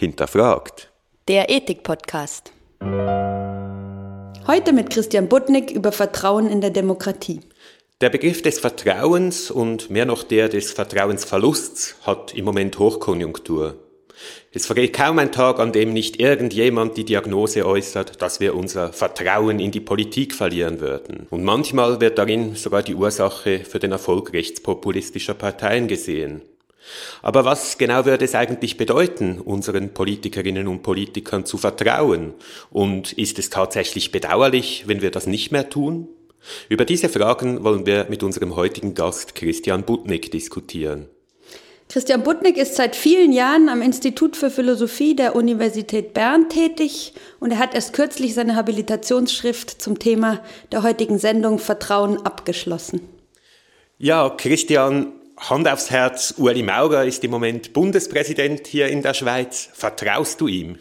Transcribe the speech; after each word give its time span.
hinterfragt. 0.00 0.90
Der 1.28 1.50
Ethik-Podcast. 1.50 2.52
Heute 4.46 4.72
mit 4.72 4.88
Christian 4.88 5.28
Butnik 5.28 5.70
über 5.70 5.92
Vertrauen 5.92 6.48
in 6.48 6.62
der 6.62 6.70
Demokratie. 6.70 7.40
Der 8.00 8.08
Begriff 8.08 8.40
des 8.40 8.58
Vertrauens 8.58 9.50
und 9.50 9.90
mehr 9.90 10.06
noch 10.06 10.22
der 10.22 10.48
des 10.48 10.72
Vertrauensverlusts 10.72 11.96
hat 12.06 12.34
im 12.34 12.46
Moment 12.46 12.78
Hochkonjunktur. 12.78 13.76
Es 14.52 14.64
vergeht 14.64 14.94
kaum 14.94 15.18
ein 15.18 15.32
Tag, 15.32 15.60
an 15.60 15.72
dem 15.72 15.92
nicht 15.92 16.18
irgendjemand 16.18 16.96
die 16.96 17.04
Diagnose 17.04 17.66
äußert, 17.66 18.22
dass 18.22 18.40
wir 18.40 18.54
unser 18.54 18.94
Vertrauen 18.94 19.60
in 19.60 19.70
die 19.70 19.80
Politik 19.80 20.34
verlieren 20.34 20.80
würden. 20.80 21.26
Und 21.28 21.44
manchmal 21.44 22.00
wird 22.00 22.16
darin 22.16 22.54
sogar 22.54 22.82
die 22.82 22.94
Ursache 22.94 23.60
für 23.60 23.78
den 23.78 23.92
Erfolg 23.92 24.32
rechtspopulistischer 24.32 25.34
Parteien 25.34 25.88
gesehen. 25.88 26.40
Aber 27.22 27.44
was 27.44 27.78
genau 27.78 28.04
würde 28.04 28.24
es 28.24 28.34
eigentlich 28.34 28.76
bedeuten, 28.76 29.40
unseren 29.40 29.92
Politikerinnen 29.94 30.66
und 30.68 30.82
Politikern 30.82 31.44
zu 31.44 31.58
vertrauen? 31.58 32.34
Und 32.70 33.12
ist 33.12 33.38
es 33.38 33.50
tatsächlich 33.50 34.12
bedauerlich, 34.12 34.84
wenn 34.86 35.02
wir 35.02 35.10
das 35.10 35.26
nicht 35.26 35.52
mehr 35.52 35.68
tun? 35.68 36.08
Über 36.68 36.84
diese 36.84 37.08
Fragen 37.08 37.64
wollen 37.64 37.86
wir 37.86 38.06
mit 38.08 38.22
unserem 38.22 38.56
heutigen 38.56 38.94
Gast 38.94 39.34
Christian 39.34 39.84
Butnik 39.84 40.30
diskutieren. 40.30 41.06
Christian 41.90 42.22
Butnik 42.22 42.56
ist 42.56 42.76
seit 42.76 42.94
vielen 42.94 43.32
Jahren 43.32 43.68
am 43.68 43.82
Institut 43.82 44.36
für 44.36 44.48
Philosophie 44.48 45.16
der 45.16 45.34
Universität 45.34 46.14
Bern 46.14 46.48
tätig 46.48 47.14
und 47.40 47.50
er 47.50 47.58
hat 47.58 47.74
erst 47.74 47.94
kürzlich 47.94 48.32
seine 48.32 48.54
Habilitationsschrift 48.54 49.82
zum 49.82 49.98
Thema 49.98 50.40
der 50.70 50.84
heutigen 50.84 51.18
Sendung 51.18 51.58
Vertrauen 51.58 52.24
abgeschlossen. 52.24 53.00
Ja, 53.98 54.30
Christian, 54.30 55.12
Hand 55.40 55.66
aufs 55.66 55.90
Herz, 55.90 56.34
Ueli 56.36 56.62
Maurer 56.62 57.06
ist 57.06 57.24
im 57.24 57.30
Moment 57.30 57.72
Bundespräsident 57.72 58.66
hier 58.66 58.88
in 58.88 59.02
der 59.02 59.14
Schweiz. 59.14 59.70
Vertraust 59.72 60.40
du 60.40 60.48
ihm? 60.48 60.78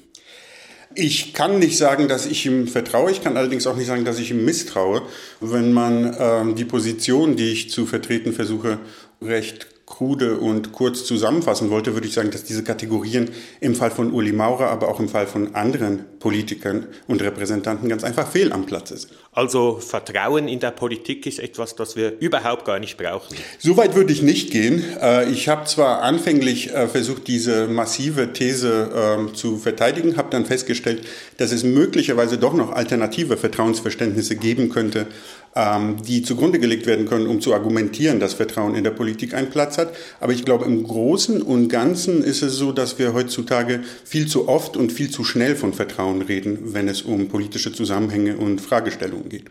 Ich 0.95 1.33
kann 1.33 1.59
nicht 1.59 1.77
sagen, 1.77 2.09
dass 2.09 2.25
ich 2.25 2.45
ihm 2.45 2.67
vertraue. 2.67 3.09
Ich 3.11 3.23
kann 3.23 3.37
allerdings 3.37 3.67
auch 3.67 3.77
nicht 3.77 3.87
sagen, 3.87 4.03
dass 4.03 4.19
ich 4.19 4.31
ihm 4.31 4.43
misstraue. 4.43 5.03
Wenn 5.39 5.71
man 5.71 6.13
äh, 6.13 6.53
die 6.55 6.65
Position, 6.65 7.37
die 7.37 7.51
ich 7.51 7.69
zu 7.69 7.85
vertreten 7.85 8.33
versuche, 8.33 8.79
recht 9.21 9.67
krude 9.89 10.37
und 10.37 10.71
kurz 10.71 11.03
zusammenfassen 11.03 11.69
wollte, 11.69 11.93
würde 11.93 12.07
ich 12.07 12.13
sagen, 12.13 12.31
dass 12.31 12.43
diese 12.45 12.63
Kategorien 12.63 13.29
im 13.59 13.75
Fall 13.75 13.91
von 13.91 14.13
Uli 14.13 14.31
Maurer, 14.31 14.69
aber 14.69 14.87
auch 14.87 14.99
im 14.99 15.09
Fall 15.09 15.27
von 15.27 15.55
anderen 15.55 16.05
Politikern 16.19 16.87
und 17.07 17.21
Repräsentanten 17.21 17.89
ganz 17.89 18.03
einfach 18.03 18.27
fehl 18.27 18.53
am 18.53 18.65
Platze 18.65 18.97
sind. 18.97 19.13
Also 19.31 19.79
Vertrauen 19.79 20.47
in 20.47 20.59
der 20.59 20.71
Politik 20.71 21.25
ist 21.25 21.39
etwas, 21.39 21.75
das 21.75 21.95
wir 21.95 22.19
überhaupt 22.19 22.65
gar 22.65 22.79
nicht 22.79 22.97
brauchen. 22.97 23.35
So 23.57 23.77
weit 23.77 23.95
würde 23.95 24.13
ich 24.13 24.21
nicht 24.21 24.51
gehen. 24.51 24.83
Äh, 25.01 25.29
ich 25.31 25.49
habe 25.49 25.65
zwar 25.65 26.01
anfänglich 26.01 26.73
äh, 26.73 26.87
versucht, 26.87 27.27
diese 27.27 27.67
massive 27.67 28.31
These 28.33 28.91
ähm, 28.93 29.33
zu 29.33 29.57
verteidigen, 29.57 30.17
habe 30.17 30.29
dann 30.29 30.45
festgestellt, 30.45 31.05
dass 31.37 31.51
es 31.51 31.63
möglicherweise 31.63 32.37
doch 32.37 32.53
noch 32.53 32.71
alternative 32.71 33.37
Vertrauensverständnisse 33.37 34.35
geben 34.35 34.69
könnte, 34.69 35.07
die 35.55 36.21
zugrunde 36.21 36.59
gelegt 36.59 36.85
werden 36.85 37.05
können, 37.05 37.27
um 37.27 37.41
zu 37.41 37.53
argumentieren, 37.53 38.19
dass 38.19 38.33
Vertrauen 38.33 38.75
in 38.75 38.83
der 38.83 38.91
Politik 38.91 39.33
einen 39.33 39.49
Platz 39.49 39.77
hat. 39.77 39.93
Aber 40.19 40.31
ich 40.31 40.45
glaube, 40.45 40.65
im 40.65 40.83
Großen 40.83 41.41
und 41.41 41.69
Ganzen 41.69 42.23
ist 42.23 42.43
es 42.43 42.55
so, 42.55 42.71
dass 42.71 42.99
wir 42.99 43.13
heutzutage 43.13 43.81
viel 44.05 44.27
zu 44.27 44.47
oft 44.47 44.77
und 44.77 44.91
viel 44.91 45.09
zu 45.09 45.23
schnell 45.23 45.55
von 45.55 45.73
Vertrauen 45.73 46.21
reden, 46.21 46.73
wenn 46.73 46.87
es 46.87 47.01
um 47.01 47.27
politische 47.27 47.73
Zusammenhänge 47.73 48.37
und 48.37 48.61
Fragestellungen 48.61 49.29
geht. 49.29 49.45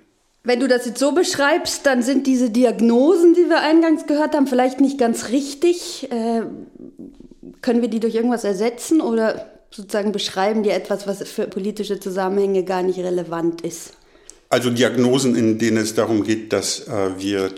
Wenn 0.44 0.60
du 0.60 0.68
das 0.68 0.86
jetzt 0.86 0.98
so 0.98 1.12
beschreibst, 1.12 1.84
dann 1.84 2.02
sind 2.02 2.26
diese 2.26 2.48
Diagnosen, 2.48 3.34
die 3.34 3.50
wir 3.50 3.60
eingangs 3.60 4.06
gehört 4.06 4.34
haben, 4.34 4.46
vielleicht 4.46 4.80
nicht 4.80 4.98
ganz 4.98 5.28
richtig. 5.30 6.08
Äh, 6.10 6.42
können 7.60 7.82
wir 7.82 7.88
die 7.88 8.00
durch 8.00 8.14
irgendwas 8.14 8.44
ersetzen 8.44 9.00
oder 9.00 9.50
sozusagen 9.70 10.12
beschreiben 10.12 10.62
die 10.62 10.70
etwas, 10.70 11.06
was 11.06 11.22
für 11.28 11.46
politische 11.48 12.00
Zusammenhänge 12.00 12.64
gar 12.64 12.82
nicht 12.82 12.98
relevant 12.98 13.60
ist? 13.62 13.97
Also 14.50 14.70
Diagnosen, 14.70 15.36
in 15.36 15.58
denen 15.58 15.76
es 15.76 15.94
darum 15.94 16.24
geht, 16.24 16.52
dass 16.52 16.88
äh, 16.88 17.10
wir 17.18 17.50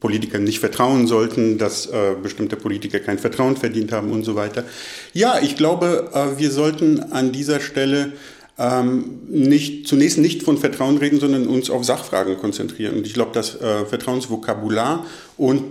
Politikern 0.00 0.44
nicht 0.44 0.58
vertrauen 0.58 1.06
sollten, 1.06 1.56
dass 1.56 1.86
äh, 1.86 2.14
bestimmte 2.20 2.56
Politiker 2.56 2.98
kein 2.98 3.18
Vertrauen 3.18 3.56
verdient 3.56 3.92
haben 3.92 4.10
und 4.10 4.24
so 4.24 4.34
weiter. 4.34 4.64
Ja, 5.12 5.38
ich 5.40 5.56
glaube, 5.56 6.10
äh, 6.12 6.38
wir 6.38 6.50
sollten 6.50 7.00
an 7.00 7.32
dieser 7.32 7.60
Stelle 7.60 8.12
ähm, 8.58 9.20
nicht, 9.28 9.88
zunächst 9.88 10.18
nicht 10.18 10.42
von 10.42 10.58
Vertrauen 10.58 10.98
reden, 10.98 11.20
sondern 11.20 11.46
uns 11.46 11.70
auf 11.70 11.84
Sachfragen 11.84 12.36
konzentrieren. 12.38 12.96
Und 12.96 13.06
ich 13.06 13.14
glaube, 13.14 13.30
das 13.32 13.60
äh, 13.60 13.84
Vertrauensvokabular 13.86 15.06
und 15.36 15.62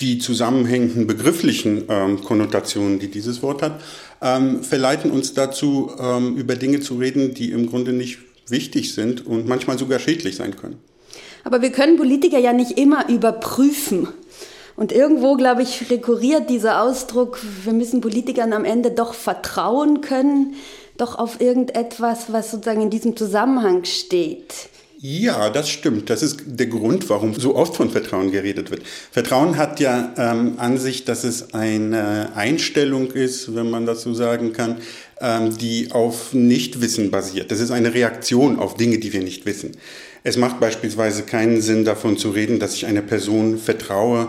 die 0.00 0.18
zusammenhängenden 0.18 1.06
begrifflichen 1.06 1.84
ähm, 1.88 2.22
Konnotationen, 2.22 2.98
die 2.98 3.08
dieses 3.08 3.42
Wort 3.42 3.62
hat, 3.62 3.80
ähm, 4.20 4.62
verleiten 4.62 5.10
uns 5.10 5.34
dazu, 5.34 5.92
ähm, 5.98 6.36
über 6.36 6.56
Dinge 6.56 6.80
zu 6.80 6.96
reden, 6.96 7.34
die 7.34 7.50
im 7.50 7.68
Grunde 7.68 7.92
nicht 7.92 8.18
wichtig 8.48 8.94
sind 8.94 9.26
und 9.26 9.46
manchmal 9.48 9.78
sogar 9.78 9.98
schädlich 9.98 10.36
sein 10.36 10.56
können. 10.56 10.78
Aber 11.44 11.62
wir 11.62 11.72
können 11.72 11.96
Politiker 11.96 12.38
ja 12.38 12.52
nicht 12.52 12.78
immer 12.78 13.08
überprüfen. 13.08 14.08
Und 14.76 14.92
irgendwo, 14.92 15.36
glaube 15.36 15.62
ich, 15.62 15.90
rekurriert 15.90 16.48
dieser 16.48 16.82
Ausdruck, 16.82 17.38
wir 17.64 17.72
müssen 17.72 18.00
Politikern 18.00 18.52
am 18.52 18.64
Ende 18.64 18.90
doch 18.90 19.12
vertrauen 19.14 20.00
können, 20.00 20.54
doch 20.96 21.18
auf 21.18 21.40
irgendetwas, 21.40 22.32
was 22.32 22.50
sozusagen 22.50 22.80
in 22.80 22.90
diesem 22.90 23.16
Zusammenhang 23.16 23.84
steht. 23.84 24.70
Ja, 25.04 25.50
das 25.50 25.68
stimmt. 25.68 26.10
Das 26.10 26.22
ist 26.22 26.42
der 26.46 26.68
Grund, 26.68 27.10
warum 27.10 27.34
so 27.34 27.56
oft 27.56 27.74
von 27.74 27.90
Vertrauen 27.90 28.30
geredet 28.30 28.70
wird. 28.70 28.82
Vertrauen 29.10 29.56
hat 29.56 29.80
ja 29.80 30.14
ähm, 30.16 30.54
an 30.58 30.78
sich, 30.78 31.04
dass 31.04 31.24
es 31.24 31.54
eine 31.54 32.30
Einstellung 32.36 33.10
ist, 33.10 33.52
wenn 33.56 33.68
man 33.68 33.84
das 33.84 34.02
so 34.02 34.14
sagen 34.14 34.52
kann, 34.52 34.76
die 35.20 35.92
auf 35.92 36.32
Nichtwissen 36.32 37.10
basiert. 37.12 37.52
Das 37.52 37.60
ist 37.60 37.70
eine 37.70 37.94
Reaktion 37.94 38.58
auf 38.58 38.74
Dinge, 38.74 38.98
die 38.98 39.12
wir 39.12 39.22
nicht 39.22 39.46
wissen. 39.46 39.72
Es 40.24 40.36
macht 40.36 40.60
beispielsweise 40.60 41.22
keinen 41.22 41.60
Sinn 41.60 41.84
davon 41.84 42.16
zu 42.16 42.30
reden, 42.30 42.58
dass 42.58 42.74
ich 42.74 42.86
einer 42.86 43.02
Person 43.02 43.58
vertraue, 43.58 44.28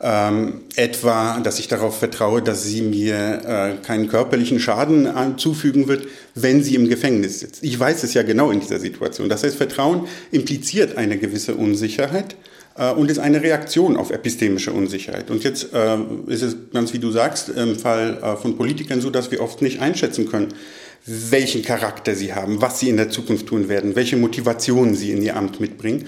ähm, 0.00 0.60
etwa, 0.76 1.40
dass 1.40 1.58
ich 1.58 1.68
darauf 1.68 1.98
vertraue, 1.98 2.40
dass 2.40 2.64
sie 2.64 2.82
mir 2.82 3.42
äh, 3.44 3.84
keinen 3.84 4.08
körperlichen 4.08 4.60
Schaden 4.60 5.08
zufügen 5.38 5.88
wird, 5.88 6.06
wenn 6.34 6.62
sie 6.62 6.76
im 6.76 6.88
Gefängnis 6.88 7.40
sitzt. 7.40 7.64
Ich 7.64 7.78
weiß 7.78 8.04
es 8.04 8.14
ja 8.14 8.22
genau 8.22 8.50
in 8.50 8.60
dieser 8.60 8.78
Situation. 8.78 9.28
Das 9.28 9.42
heißt, 9.42 9.56
Vertrauen 9.56 10.06
impliziert 10.30 10.96
eine 10.96 11.18
gewisse 11.18 11.56
Unsicherheit 11.56 12.36
und 12.84 13.10
ist 13.10 13.18
eine 13.18 13.42
Reaktion 13.42 13.96
auf 13.96 14.10
epistemische 14.10 14.72
Unsicherheit. 14.72 15.30
Und 15.30 15.44
jetzt 15.44 15.72
äh, 15.72 15.96
ist 16.26 16.42
es 16.42 16.56
ganz 16.72 16.92
wie 16.92 16.98
du 16.98 17.10
sagst 17.10 17.48
im 17.48 17.78
Fall 17.78 18.18
äh, 18.22 18.36
von 18.36 18.56
Politikern 18.56 19.00
so, 19.00 19.10
dass 19.10 19.30
wir 19.30 19.40
oft 19.40 19.62
nicht 19.62 19.80
einschätzen 19.80 20.28
können, 20.28 20.54
welchen 21.06 21.62
Charakter 21.62 22.14
sie 22.14 22.34
haben, 22.34 22.60
was 22.60 22.80
sie 22.80 22.88
in 22.88 22.96
der 22.96 23.10
Zukunft 23.10 23.46
tun 23.46 23.68
werden, 23.68 23.96
welche 23.96 24.16
Motivationen 24.16 24.94
sie 24.94 25.12
in 25.12 25.22
ihr 25.22 25.36
Amt 25.36 25.60
mitbringen. 25.60 26.06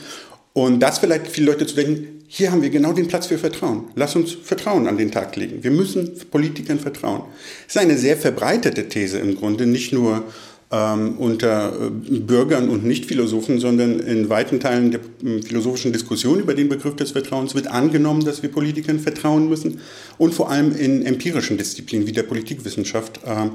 Und 0.53 0.81
das 0.81 0.99
vielleicht 0.99 1.29
viele 1.29 1.47
Leute 1.47 1.67
zu 1.67 1.75
denken, 1.75 2.21
hier 2.33 2.53
haben 2.53 2.63
wir 2.63 2.71
genau 2.71 2.93
den 2.93 3.09
Platz 3.09 3.27
für 3.27 3.39
Vertrauen. 3.39 3.87
Lass 3.97 4.15
uns 4.15 4.33
Vertrauen 4.33 4.87
an 4.87 4.97
den 4.97 5.11
Tag 5.11 5.35
legen. 5.35 5.65
Wir 5.65 5.73
müssen 5.73 6.17
Politikern 6.31 6.79
vertrauen. 6.79 7.23
Das 7.67 7.75
ist 7.75 7.83
eine 7.83 7.99
sehr 7.99 8.17
verbreitete 8.17 8.89
These 8.89 9.19
im 9.19 9.37
Grunde, 9.37 9.67
nicht 9.67 9.93
nur 9.93 10.25
ähm, 10.73 11.17
unter 11.19 11.73
äh, 11.73 11.91
Bürgern 11.91 12.69
und 12.69 12.85
Nichtphilosophen, 12.85 13.59
sondern 13.59 13.99
in 13.99 14.29
weiten 14.29 14.61
Teilen 14.61 14.93
der 14.93 15.01
äh, 15.25 15.43
philosophischen 15.43 15.93
Diskussion 15.93 16.39
über 16.39 16.55
den 16.55 16.69
Begriff 16.69 16.95
des 16.95 17.11
Vertrauens 17.11 17.55
wird 17.55 17.67
angenommen, 17.67 18.25
dass 18.25 18.43
wir 18.43 18.51
Politikern 18.53 19.01
vertrauen 19.01 19.49
müssen. 19.49 19.81
Und 20.17 20.33
vor 20.33 20.51
allem 20.51 20.77
in 20.77 21.05
empirischen 21.05 21.59
Disziplinen 21.59 22.07
wie 22.07 22.13
der 22.13 22.23
Politikwissenschaft 22.23 23.21
äh, 23.25 23.51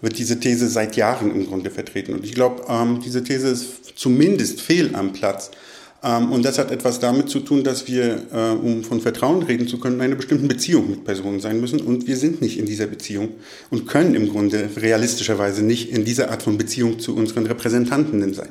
wird 0.00 0.18
diese 0.18 0.38
These 0.38 0.68
seit 0.68 0.96
Jahren 0.96 1.34
im 1.34 1.46
Grunde 1.46 1.70
vertreten. 1.70 2.14
Und 2.14 2.24
ich 2.24 2.34
glaube, 2.34 2.62
ähm, 2.68 3.00
diese 3.04 3.24
These 3.24 3.48
ist 3.48 3.98
zumindest 3.98 4.60
fehl 4.60 4.94
am 4.94 5.12
Platz 5.12 5.50
ähm, 5.50 5.60
und 6.32 6.44
das 6.44 6.58
hat 6.58 6.70
etwas 6.70 6.98
damit 6.98 7.28
zu 7.28 7.40
tun, 7.40 7.62
dass 7.62 7.86
wir, 7.86 8.22
äh, 8.32 8.50
um 8.52 8.84
von 8.84 9.00
Vertrauen 9.00 9.42
reden 9.42 9.68
zu 9.68 9.78
können, 9.78 9.96
in 9.96 10.00
einer 10.00 10.14
bestimmten 10.14 10.48
Beziehung 10.48 10.88
mit 10.88 11.04
Personen 11.04 11.40
sein 11.40 11.60
müssen. 11.60 11.80
Und 11.80 12.06
wir 12.06 12.16
sind 12.16 12.40
nicht 12.40 12.58
in 12.58 12.66
dieser 12.66 12.86
Beziehung 12.86 13.30
und 13.70 13.86
können 13.86 14.14
im 14.14 14.28
Grunde 14.30 14.70
realistischerweise 14.76 15.62
nicht 15.62 15.90
in 15.90 16.04
dieser 16.04 16.30
Art 16.30 16.42
von 16.42 16.56
Beziehung 16.56 16.98
zu 17.00 17.14
unseren 17.14 17.46
Repräsentanten 17.46 18.32
sein. 18.32 18.48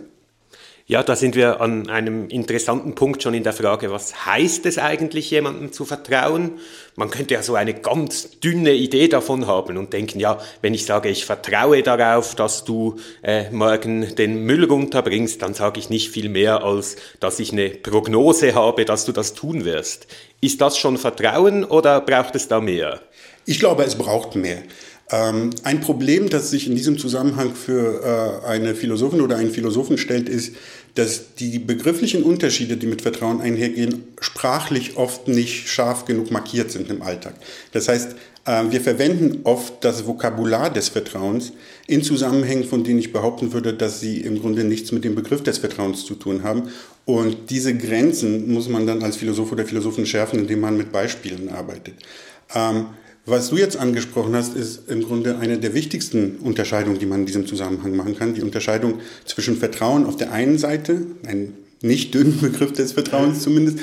Ja, 0.90 1.04
da 1.04 1.16
sind 1.16 1.36
wir 1.36 1.62
an 1.62 1.88
einem 1.88 2.30
interessanten 2.30 2.96
Punkt 2.96 3.22
schon 3.22 3.36
in 3.36 3.44
der 3.44 3.54
Frage, 3.54 3.92
was 3.92 4.26
heißt 4.26 4.66
es 4.66 4.80
eigentlich, 4.80 5.30
jemandem 5.30 5.72
zu 5.72 5.86
vertrauen? 5.86 6.54
Man 6.96 7.12
könnte 7.12 7.36
ja 7.36 7.44
so 7.44 7.54
eine 7.54 7.76
ganz 7.76 8.40
dünne 8.40 8.74
Idee 8.74 9.08
davon 9.08 9.46
haben 9.46 9.78
und 9.78 9.94
denken, 9.94 10.20
ja, 10.20 10.40
wenn 10.64 10.74
ich 10.74 10.88
sage, 10.88 11.10
ich 11.10 11.26
vertraue 11.26 11.84
darauf, 11.84 12.34
dass 12.34 12.64
du 12.64 12.96
äh, 13.22 13.52
morgen 13.52 14.16
den 14.16 14.46
Müll 14.46 14.64
runterbringst, 14.64 15.40
dann 15.44 15.54
sage 15.54 15.80
ich 15.80 15.92
nicht 15.92 16.10
viel 16.10 16.28
mehr, 16.28 16.64
als 16.64 16.96
dass 17.20 17.40
ich 17.40 17.52
eine 17.52 17.70
Prognose 17.70 18.56
habe, 18.56 18.84
dass 18.84 19.06
du 19.06 19.12
das 19.12 19.36
tun 19.36 19.66
wirst. 19.66 20.08
Ist 20.42 20.60
das 20.60 20.76
schon 20.80 20.98
Vertrauen 20.98 21.66
oder 21.66 22.02
braucht 22.02 22.34
es 22.34 22.48
da 22.48 22.62
mehr? 22.62 23.00
Ich 23.46 23.60
glaube, 23.60 23.84
es 23.84 23.94
braucht 23.94 24.36
mehr. 24.36 24.64
Ähm, 25.12 25.50
ein 25.64 25.82
Problem, 25.82 26.30
das 26.30 26.52
sich 26.52 26.68
in 26.68 26.76
diesem 26.76 27.00
Zusammenhang 27.00 27.56
für 27.56 28.44
äh, 28.44 28.48
eine 28.48 28.76
Philosophin 28.76 29.22
oder 29.22 29.38
einen 29.38 29.50
Philosophen 29.50 29.98
stellt, 29.98 30.30
ist, 30.30 30.56
dass 31.00 31.36
die 31.36 31.60
begrifflichen 31.60 32.24
Unterschiede, 32.24 32.78
die 32.78 32.88
mit 32.88 33.02
Vertrauen 33.02 33.42
einhergehen, 33.42 34.04
sprachlich 34.20 34.98
oft 34.98 35.28
nicht 35.28 35.68
scharf 35.68 36.06
genug 36.06 36.30
markiert 36.32 36.72
sind 36.72 36.90
im 36.90 37.02
Alltag. 37.02 37.34
Das 37.72 37.88
heißt, 37.88 38.16
Ähm, 38.50 38.72
wir 38.72 38.82
verwenden 38.82 39.42
oft 39.44 39.84
das 39.84 40.08
Vokabular 40.08 40.74
des 40.74 40.90
Vertrauens 40.90 41.52
in 41.86 42.02
Zusammenhängen, 42.02 42.64
von 42.64 42.84
denen 42.84 42.98
ich 42.98 43.14
behaupten 43.14 43.54
würde, 43.54 43.76
dass 43.76 44.00
sie 44.00 44.22
im 44.22 44.40
Grunde 44.40 44.64
nichts 44.64 44.92
mit 44.92 45.04
dem 45.04 45.14
Begriff 45.14 45.44
des 45.44 45.60
Vertrauens 45.60 46.04
zu 46.04 46.16
tun 46.16 46.42
haben. 46.42 46.64
Und 47.06 47.52
diese 47.52 47.76
Grenzen 47.78 48.52
muss 48.52 48.68
man 48.68 48.88
dann 48.88 49.04
als 49.04 49.18
Philosoph 49.18 49.52
oder 49.52 49.66
Philosophin 49.66 50.08
schärfen, 50.08 50.40
indem 50.40 50.62
man 50.62 50.78
mit 50.78 50.92
Beispielen 50.92 51.50
arbeitet. 51.50 51.96
Was 53.30 53.50
du 53.50 53.58
jetzt 53.58 53.78
angesprochen 53.78 54.36
hast, 54.36 54.56
ist 54.56 54.90
im 54.90 55.04
Grunde 55.04 55.38
eine 55.38 55.60
der 55.60 55.76
wichtigsten 55.76 56.38
Unterscheidungen, 56.38 56.98
die 56.98 57.06
man 57.06 57.22
in 57.22 57.26
diesem 57.28 57.46
Zusammenhang 57.46 57.96
machen 57.96 58.18
kann. 58.18 58.34
Die 58.34 58.42
Unterscheidung 58.42 59.02
zwischen 59.26 59.56
Vertrauen 59.56 60.08
auf 60.08 60.18
der 60.18 60.32
einen 60.32 60.58
Seite, 60.58 61.02
ein 61.28 61.54
nicht 61.82 62.16
dünnen 62.16 62.40
Begriff 62.42 62.74
des 62.74 62.94
Vertrauens 62.94 63.42
zumindest, 63.44 63.80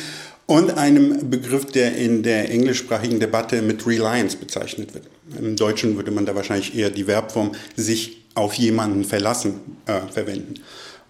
und 0.46 0.76
einem 0.76 1.30
Begriff, 1.30 1.66
der 1.66 1.96
in 1.96 2.22
der 2.22 2.50
englischsprachigen 2.50 3.20
Debatte 3.20 3.62
mit 3.62 3.86
Reliance 3.86 4.36
bezeichnet 4.36 4.94
wird. 4.94 5.04
Im 5.38 5.56
Deutschen 5.56 5.96
würde 5.96 6.10
man 6.10 6.26
da 6.26 6.34
wahrscheinlich 6.34 6.76
eher 6.76 6.90
die 6.90 7.04
Verbform 7.04 7.52
sich 7.76 8.24
auf 8.34 8.54
jemanden 8.54 9.04
verlassen 9.04 9.54
äh, 9.86 10.00
verwenden. 10.12 10.54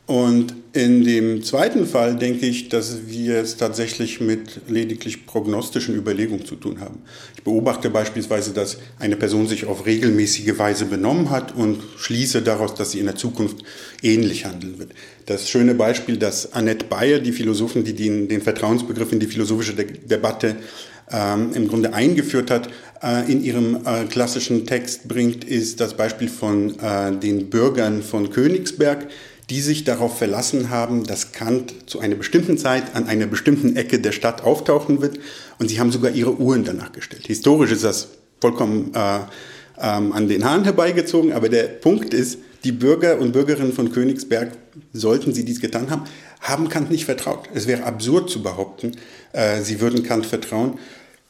Und 0.06 0.55
in 0.73 1.03
dem 1.03 1.43
zweiten 1.43 1.85
Fall 1.85 2.17
denke 2.17 2.47
ich, 2.47 2.69
dass 2.69 3.08
wir 3.08 3.38
es 3.38 3.56
tatsächlich 3.56 4.20
mit 4.20 4.61
lediglich 4.69 5.26
prognostischen 5.26 5.97
Überlegungen 5.97 6.47
zu 6.47 6.55
tun 6.55 6.81
haben. 6.81 7.00
Ich 7.35 7.43
beobachte 7.43 7.91
beispielsweise, 7.91 8.53
dass 8.53 8.79
eine 9.00 9.17
Person 9.17 9.49
sich 9.49 9.64
auf 9.64 9.85
regelmäßige 9.85 10.58
Weise 10.58 10.85
benommen 10.85 11.31
hat 11.31 11.56
und 11.56 11.82
schließe 11.97 12.43
daraus, 12.43 12.75
dass 12.75 12.93
sie 12.93 13.00
in 13.00 13.06
der 13.06 13.17
Zukunft 13.17 13.64
ähnlich 14.00 14.44
handeln 14.44 14.79
wird. 14.79 14.93
Das 15.25 15.49
schöne 15.49 15.75
Beispiel, 15.75 16.19
dass 16.19 16.52
Annette 16.52 16.87
Bayer, 16.87 17.19
die 17.19 17.32
Philosophin, 17.32 17.82
die 17.82 17.94
den, 17.94 18.29
den 18.29 18.43
Vertrauensbegriff 18.43 19.11
in 19.11 19.19
die 19.19 19.26
philosophische 19.26 19.75
De 19.75 19.87
Debatte 19.87 20.55
ähm, 21.11 21.50
im 21.55 21.67
Grunde 21.67 21.94
eingeführt 21.94 22.50
hat, 22.50 22.69
äh, 23.02 23.31
in 23.31 23.43
ihrem 23.43 23.81
äh, 23.85 24.05
klassischen 24.05 24.67
Text 24.67 25.09
bringt, 25.09 25.44
ist 25.44 25.81
das 25.81 25.94
Beispiel 25.94 26.29
von 26.29 26.79
äh, 26.79 27.12
den 27.12 27.50
Bürgern 27.50 28.02
von 28.02 28.31
Königsberg, 28.31 29.09
die 29.51 29.61
sich 29.61 29.85
darauf 29.85 30.19
verlassen 30.19 30.71
haben, 30.71 31.05
dass 31.05 31.33
Kant 31.33 31.75
zu 31.87 32.01
einer 32.01 32.17
bestimmten 32.17 32.59
Zeit 32.59 32.95
an 32.97 33.07
einer 33.07 33.27
bestimmten 33.27 33.77
Ecke 33.77 34.01
der 34.01 34.13
Stadt 34.13 34.43
auftauchen 34.43 35.01
wird. 35.01 35.19
Und 35.59 35.69
sie 35.69 35.79
haben 35.79 35.93
sogar 35.93 36.11
ihre 36.11 36.37
Uhren 36.37 36.65
danach 36.65 36.93
gestellt. 36.93 37.27
Historisch 37.27 37.71
ist 37.71 37.85
das 37.85 38.09
vollkommen 38.41 38.93
äh, 38.95 39.21
ähm, 39.79 40.13
an 40.13 40.29
den 40.29 40.45
Haaren 40.45 40.65
herbeigezogen, 40.65 41.33
aber 41.33 41.49
der 41.49 41.65
Punkt 41.65 42.13
ist, 42.13 42.39
die 42.65 42.73
Bürger 42.73 43.21
und 43.21 43.33
Bürgerinnen 43.33 43.73
von 43.73 43.93
Königsberg, 43.93 44.53
sollten 44.93 45.33
sie 45.33 45.45
dies 45.45 45.61
getan 45.61 45.91
haben, 45.91 46.03
haben 46.41 46.69
Kant 46.69 46.91
nicht 46.91 47.05
vertraut. 47.05 47.49
Es 47.55 47.67
wäre 47.67 47.85
absurd 47.85 48.29
zu 48.29 48.43
behaupten, 48.43 48.93
äh, 49.33 49.61
sie 49.63 49.81
würden 49.81 50.03
Kant 50.03 50.27
vertrauen. 50.27 50.79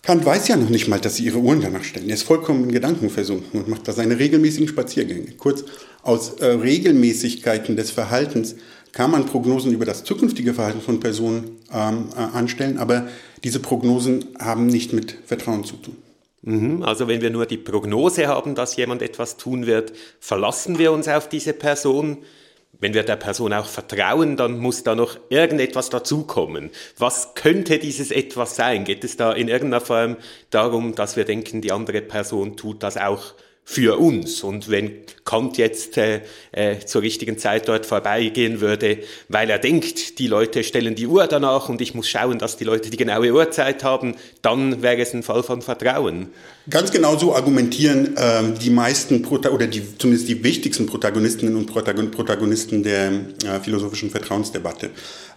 Kant 0.03 0.25
weiß 0.25 0.49
ja 0.49 0.57
noch 0.57 0.71
nicht 0.71 0.89
mal, 0.89 1.01
dass 1.01 1.17
sie 1.17 1.25
ihre 1.25 1.39
Uhren 1.39 1.61
danach 1.61 1.85
stellen. 1.85 2.09
Er 2.09 2.15
ist 2.15 2.23
vollkommen 2.23 2.65
in 2.65 2.73
Gedanken 2.73 3.11
versunken 3.11 3.61
und 3.61 3.69
macht 3.69 3.87
da 3.89 3.93
seine 3.93 4.19
regelmäßigen 4.19 4.69
Spaziergänge. 4.69 5.33
Kurz, 5.37 5.65
aus 6.07 6.41
äh, 6.41 6.47
Regelmäßigkeiten 6.47 7.77
des 7.77 7.91
Verhaltens 7.91 8.57
kann 8.93 9.11
man 9.11 9.27
Prognosen 9.27 9.73
über 9.73 9.85
das 9.85 10.05
zukünftige 10.05 10.55
Verhalten 10.55 10.81
von 10.81 11.01
Personen 11.01 11.59
ähm, 11.73 12.09
äh, 12.17 12.21
anstellen, 12.37 12.79
aber 12.79 13.09
diese 13.45 13.61
Prognosen 13.61 14.25
haben 14.39 14.67
nicht 14.67 14.93
mit 14.93 15.19
Vertrauen 15.27 15.65
zu 15.65 15.77
tun. 15.77 15.97
Mhm, 16.43 16.83
also 16.83 17.09
wenn 17.09 17.21
wir 17.21 17.31
nur 17.31 17.45
die 17.45 17.59
Prognose 17.59 18.29
haben, 18.29 18.55
dass 18.55 18.77
jemand 18.77 19.03
etwas 19.03 19.37
tun 19.37 19.67
wird, 19.67 19.93
verlassen 20.21 20.79
wir 20.79 20.93
uns 20.93 21.09
auf 21.09 21.29
diese 21.29 21.53
Person. 21.53 22.19
Wenn 22.79 22.95
wir 22.95 23.03
der 23.03 23.17
Person 23.17 23.53
auch 23.53 23.67
vertrauen, 23.67 24.37
dann 24.37 24.59
muss 24.59 24.83
da 24.83 24.95
noch 24.95 25.19
irgendetwas 25.29 25.91
dazukommen. 25.91 26.71
Was 26.99 27.35
könnte 27.35 27.79
dieses 27.79 28.11
etwas 28.11 28.55
sein? 28.55 28.85
Geht 28.85 29.03
es 29.03 29.17
da 29.17 29.33
in 29.33 29.49
irgendeiner 29.49 29.81
Form 29.81 30.17
darum, 30.51 30.95
dass 30.95 31.17
wir 31.17 31.25
denken, 31.25 31.63
die 31.63 31.73
andere 31.73 32.03
Person 32.03 32.57
tut 32.57 32.83
das 32.83 32.97
auch 32.97 33.35
für 33.69 33.99
uns. 33.99 34.45
Und 34.45 34.71
wenn 34.71 34.93
Kant 35.25 35.59
jetzt 35.59 35.99
äh, 35.99 36.21
äh, 36.53 36.79
zur 36.79 37.03
richtigen 37.03 37.37
Zeit 37.37 37.67
dort 37.67 37.85
vorbeigehen 37.85 38.61
würde, 38.61 38.99
weil 39.29 39.51
er 39.51 39.59
denkt, 39.59 40.21
die 40.21 40.29
Leute 40.29 40.63
stellen 40.63 40.95
die 40.95 41.09
Uhr 41.09 41.27
danach 41.27 41.69
und 41.69 41.81
ich 41.81 41.93
muss 41.93 42.09
schauen, 42.09 42.39
dass 42.39 42.57
die 42.57 42.63
Leute 42.63 42.91
die 42.91 42.97
genaue 42.97 43.33
Uhrzeit 43.33 43.83
haben, 43.83 44.15
dann 44.41 44.83
wäre 44.83 45.03
es 45.03 45.13
ein 45.15 45.25
Fall 45.25 45.43
von 45.43 45.63
Vertrauen. 45.63 46.29
Ganz 46.71 46.93
genau 46.93 47.19
so 47.19 47.35
argumentieren 47.35 48.15
ähm, 48.17 48.55
die 48.57 48.71
meisten 48.71 49.23
Prota 49.23 49.51
oder 49.51 49.67
die, 49.67 49.83
zumindest 49.99 50.29
die 50.29 50.45
wichtigsten 50.45 50.87
Protagonistinnen 50.87 51.57
und 51.57 51.67
Protagonisten 51.67 52.85
der 52.85 53.11
äh, 53.45 53.61
philosophischen 53.61 54.11
Vertrauensdebatte. 54.11 54.91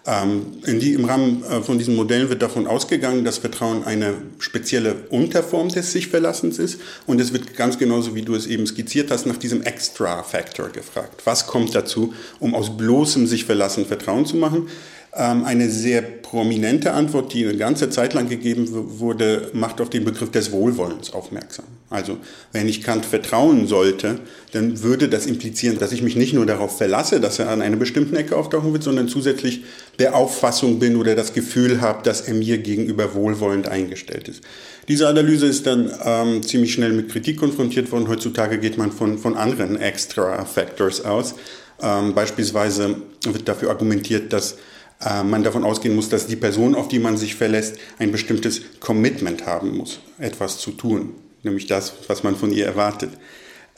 Ähm, 0.09 0.53
in 0.65 0.79
die, 0.79 0.93
Im 0.93 1.05
Rahmen 1.05 1.43
äh, 1.43 1.61
von 1.61 1.77
diesen 1.77 1.95
Modellen 1.95 2.29
wird 2.29 2.41
davon 2.41 2.65
ausgegangen, 2.65 3.23
dass 3.23 3.37
Vertrauen 3.37 3.83
eine 3.83 4.15
spezielle 4.39 4.95
Unterform 5.09 5.69
des 5.69 5.91
Sich-Verlassens 5.91 6.57
ist. 6.57 6.81
Und 7.05 7.21
es 7.21 7.31
wird 7.31 7.55
ganz 7.55 7.77
genauso, 7.77 8.15
wie 8.15 8.23
du 8.23 8.33
es 8.33 8.47
eben 8.47 8.65
skizziert 8.65 9.11
hast, 9.11 9.27
nach 9.27 9.37
diesem 9.37 9.61
Extra-Factor 9.61 10.69
gefragt. 10.69 11.21
Was 11.25 11.45
kommt 11.45 11.75
dazu, 11.75 12.13
um 12.39 12.55
aus 12.55 12.75
bloßem 12.75 13.27
Sich-Verlassen 13.27 13.85
Vertrauen 13.85 14.25
zu 14.25 14.35
machen? 14.37 14.67
Ähm, 15.11 15.43
eine 15.43 15.69
sehr 15.71 16.03
prominente 16.03 16.93
Antwort, 16.93 17.33
die 17.33 17.43
eine 17.43 17.57
ganze 17.57 17.89
Zeit 17.89 18.13
lang 18.13 18.29
gegeben 18.29 18.67
wurde, 18.99 19.49
macht 19.53 19.81
auf 19.81 19.89
den 19.89 20.05
Begriff 20.05 20.29
des 20.29 20.51
Wohlwollens 20.51 21.13
aufmerksam. 21.13 21.65
Also 21.89 22.17
wenn 22.51 22.69
ich 22.69 22.83
Kant 22.83 23.05
vertrauen 23.07 23.65
sollte, 23.65 24.19
dann 24.51 24.83
würde 24.83 25.09
das 25.09 25.25
implizieren, 25.25 25.79
dass 25.79 25.91
ich 25.91 26.03
mich 26.03 26.15
nicht 26.15 26.33
nur 26.33 26.45
darauf 26.45 26.77
verlasse, 26.77 27.19
dass 27.19 27.39
er 27.39 27.49
an 27.49 27.63
einer 27.63 27.77
bestimmten 27.77 28.15
Ecke 28.15 28.37
auftauchen 28.37 28.71
wird, 28.71 28.83
sondern 28.83 29.07
zusätzlich 29.07 29.63
der 29.97 30.15
Auffassung 30.15 30.77
bin 30.77 30.95
oder 30.95 31.15
das 31.15 31.33
Gefühl 31.33 31.81
habe, 31.81 32.03
dass 32.03 32.21
er 32.21 32.35
mir 32.35 32.59
gegenüber 32.59 33.15
wohlwollend 33.15 33.67
eingestellt 33.67 34.27
ist. 34.27 34.43
Diese 34.87 35.07
Analyse 35.07 35.47
ist 35.47 35.65
dann 35.65 35.91
ähm, 36.05 36.43
ziemlich 36.43 36.71
schnell 36.71 36.93
mit 36.93 37.09
Kritik 37.09 37.37
konfrontiert 37.37 37.91
worden. 37.91 38.07
Heutzutage 38.07 38.59
geht 38.59 38.77
man 38.77 38.91
von, 38.91 39.17
von 39.17 39.35
anderen 39.35 39.75
Extra 39.75 40.45
Factors 40.45 41.03
aus. 41.03 41.33
Ähm, 41.81 42.13
beispielsweise 42.13 42.97
wird 43.23 43.47
dafür 43.47 43.69
argumentiert, 43.69 44.31
dass 44.33 44.57
äh, 45.03 45.23
man 45.23 45.43
davon 45.43 45.63
ausgehen 45.63 45.95
muss, 45.95 46.09
dass 46.09 46.27
die 46.27 46.35
Person, 46.35 46.75
auf 46.75 46.87
die 46.87 46.99
man 46.99 47.17
sich 47.17 47.35
verlässt, 47.35 47.77
ein 47.99 48.11
bestimmtes 48.11 48.61
Commitment 48.79 49.45
haben 49.45 49.77
muss, 49.77 49.99
etwas 50.17 50.59
zu 50.59 50.71
tun, 50.71 51.13
nämlich 51.43 51.67
das, 51.67 51.93
was 52.07 52.23
man 52.23 52.35
von 52.35 52.51
ihr 52.51 52.65
erwartet. 52.65 53.11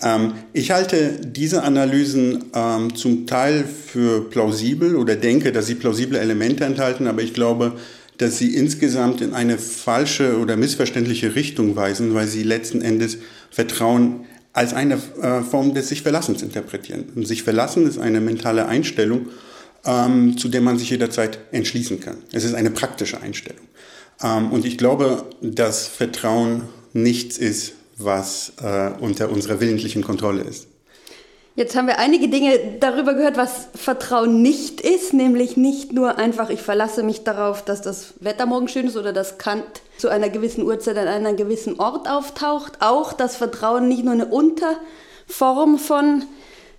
Ähm, 0.01 0.33
ich 0.53 0.71
halte 0.71 1.19
diese 1.23 1.63
Analysen 1.63 2.45
ähm, 2.55 2.95
zum 2.95 3.27
Teil 3.27 3.65
für 3.65 4.29
plausibel 4.29 4.95
oder 4.95 5.15
denke, 5.15 5.51
dass 5.51 5.67
sie 5.67 5.75
plausible 5.75 6.19
Elemente 6.19 6.65
enthalten, 6.65 7.07
aber 7.07 7.21
ich 7.21 7.33
glaube, 7.33 7.73
dass 8.17 8.37
sie 8.37 8.55
insgesamt 8.55 9.21
in 9.21 9.33
eine 9.33 9.57
falsche 9.57 10.37
oder 10.37 10.55
missverständliche 10.55 11.35
Richtung 11.35 11.75
weisen, 11.75 12.13
weil 12.13 12.27
sie 12.27 12.43
letzten 12.43 12.81
Endes 12.81 13.17
Vertrauen 13.49 14.25
als 14.53 14.73
eine 14.73 14.99
äh, 15.21 15.41
Form 15.41 15.73
des 15.73 15.89
sich 15.89 16.01
Verlassens 16.01 16.41
interpretieren. 16.41 17.05
Und 17.15 17.27
sich 17.27 17.43
verlassen 17.43 17.87
ist 17.87 17.97
eine 17.97 18.21
mentale 18.21 18.67
Einstellung 18.67 19.27
ähm, 19.85 20.37
zu 20.37 20.49
der 20.49 20.61
man 20.61 20.77
sich 20.77 20.89
jederzeit 20.89 21.39
entschließen 21.51 21.99
kann. 21.99 22.17
Es 22.31 22.43
ist 22.43 22.53
eine 22.53 22.71
praktische 22.71 23.21
Einstellung. 23.21 23.65
Ähm, 24.23 24.51
und 24.51 24.65
ich 24.65 24.77
glaube, 24.77 25.25
dass 25.41 25.87
Vertrauen 25.87 26.63
nichts 26.93 27.37
ist, 27.37 27.73
was 27.97 28.53
äh, 28.61 28.91
unter 28.99 29.29
unserer 29.29 29.59
willentlichen 29.59 30.03
Kontrolle 30.03 30.41
ist. 30.41 30.67
Jetzt 31.55 31.75
haben 31.75 31.87
wir 31.87 31.99
einige 31.99 32.29
Dinge 32.29 32.57
darüber 32.79 33.13
gehört, 33.13 33.35
was 33.35 33.67
Vertrauen 33.75 34.41
nicht 34.41 34.79
ist, 34.79 35.13
nämlich 35.13 35.57
nicht 35.57 35.91
nur 35.91 36.17
einfach, 36.17 36.49
ich 36.49 36.61
verlasse 36.61 37.03
mich 37.03 37.23
darauf, 37.23 37.65
dass 37.65 37.81
das 37.81 38.13
Wetter 38.21 38.45
morgen 38.45 38.69
schön 38.69 38.87
ist 38.87 38.95
oder 38.95 39.11
dass 39.11 39.37
Kant 39.37 39.65
zu 39.97 40.07
einer 40.07 40.29
gewissen 40.29 40.63
Uhrzeit 40.63 40.97
an 40.97 41.09
einem 41.09 41.35
gewissen 41.35 41.77
Ort 41.77 42.09
auftaucht. 42.09 42.77
Auch 42.79 43.11
das 43.11 43.35
Vertrauen 43.35 43.89
nicht 43.89 44.05
nur 44.05 44.13
eine 44.13 44.27
Unterform 44.27 45.77
von 45.77 46.23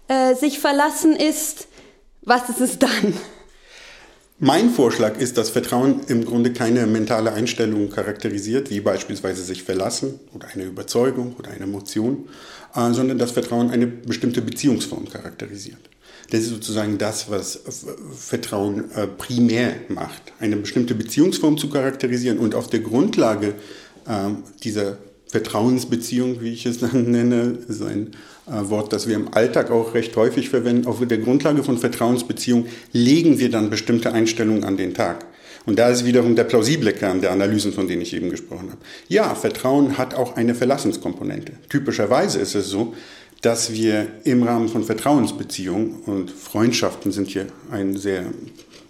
äh, 0.08 0.34
sich 0.34 0.58
verlassen 0.58 1.16
ist, 1.16 1.68
was 2.22 2.48
ist 2.48 2.60
es 2.60 2.78
dann? 2.78 3.14
Mein 4.38 4.70
Vorschlag 4.70 5.18
ist, 5.18 5.38
dass 5.38 5.50
Vertrauen 5.50 6.00
im 6.08 6.24
Grunde 6.24 6.52
keine 6.52 6.86
mentale 6.86 7.32
Einstellung 7.32 7.90
charakterisiert, 7.90 8.70
wie 8.70 8.80
beispielsweise 8.80 9.44
sich 9.44 9.62
verlassen 9.62 10.18
oder 10.34 10.48
eine 10.52 10.64
Überzeugung 10.64 11.36
oder 11.38 11.50
eine 11.50 11.64
Emotion, 11.64 12.28
äh, 12.74 12.92
sondern 12.92 13.18
dass 13.18 13.30
Vertrauen 13.30 13.70
eine 13.70 13.86
bestimmte 13.86 14.42
Beziehungsform 14.42 15.08
charakterisiert. 15.08 15.78
Das 16.30 16.40
ist 16.40 16.48
sozusagen 16.48 16.98
das, 16.98 17.30
was 17.30 17.60
Vertrauen 18.16 18.90
äh, 18.92 19.06
primär 19.06 19.74
macht, 19.88 20.32
eine 20.40 20.56
bestimmte 20.56 20.94
Beziehungsform 20.94 21.58
zu 21.58 21.68
charakterisieren 21.68 22.38
und 22.38 22.54
auf 22.54 22.68
der 22.68 22.80
Grundlage 22.80 23.54
äh, 24.06 24.30
dieser 24.64 24.96
Vertrauensbeziehung, 25.28 26.40
wie 26.40 26.52
ich 26.52 26.66
es 26.66 26.78
dann 26.78 27.10
nenne, 27.10 27.58
ist 27.68 27.82
ein 27.82 28.12
Wort, 28.46 28.92
das 28.92 29.06
wir 29.06 29.14
im 29.14 29.32
Alltag 29.34 29.70
auch 29.70 29.94
recht 29.94 30.16
häufig 30.16 30.48
verwenden. 30.48 30.86
Auf 30.86 31.06
der 31.06 31.18
Grundlage 31.18 31.62
von 31.62 31.78
Vertrauensbeziehung 31.78 32.66
legen 32.92 33.38
wir 33.38 33.50
dann 33.50 33.70
bestimmte 33.70 34.12
Einstellungen 34.12 34.64
an 34.64 34.76
den 34.76 34.94
Tag. 34.94 35.26
Und 35.64 35.78
da 35.78 35.88
ist 35.88 36.04
wiederum 36.04 36.34
der 36.34 36.44
plausible 36.44 36.92
Kern 36.92 37.20
der 37.20 37.30
Analysen, 37.30 37.72
von 37.72 37.86
denen 37.86 38.02
ich 38.02 38.14
eben 38.14 38.30
gesprochen 38.30 38.70
habe. 38.70 38.80
Ja, 39.08 39.34
Vertrauen 39.34 39.96
hat 39.96 40.14
auch 40.14 40.36
eine 40.36 40.54
Verlassenskomponente. 40.56 41.52
Typischerweise 41.68 42.40
ist 42.40 42.56
es 42.56 42.68
so, 42.68 42.94
dass 43.42 43.72
wir 43.72 44.06
im 44.24 44.42
Rahmen 44.42 44.68
von 44.68 44.84
Vertrauensbeziehungen 44.84 46.00
und 46.06 46.30
Freundschaften 46.30 47.12
sind 47.12 47.28
hier 47.28 47.46
ein 47.70 47.96
sehr 47.96 48.22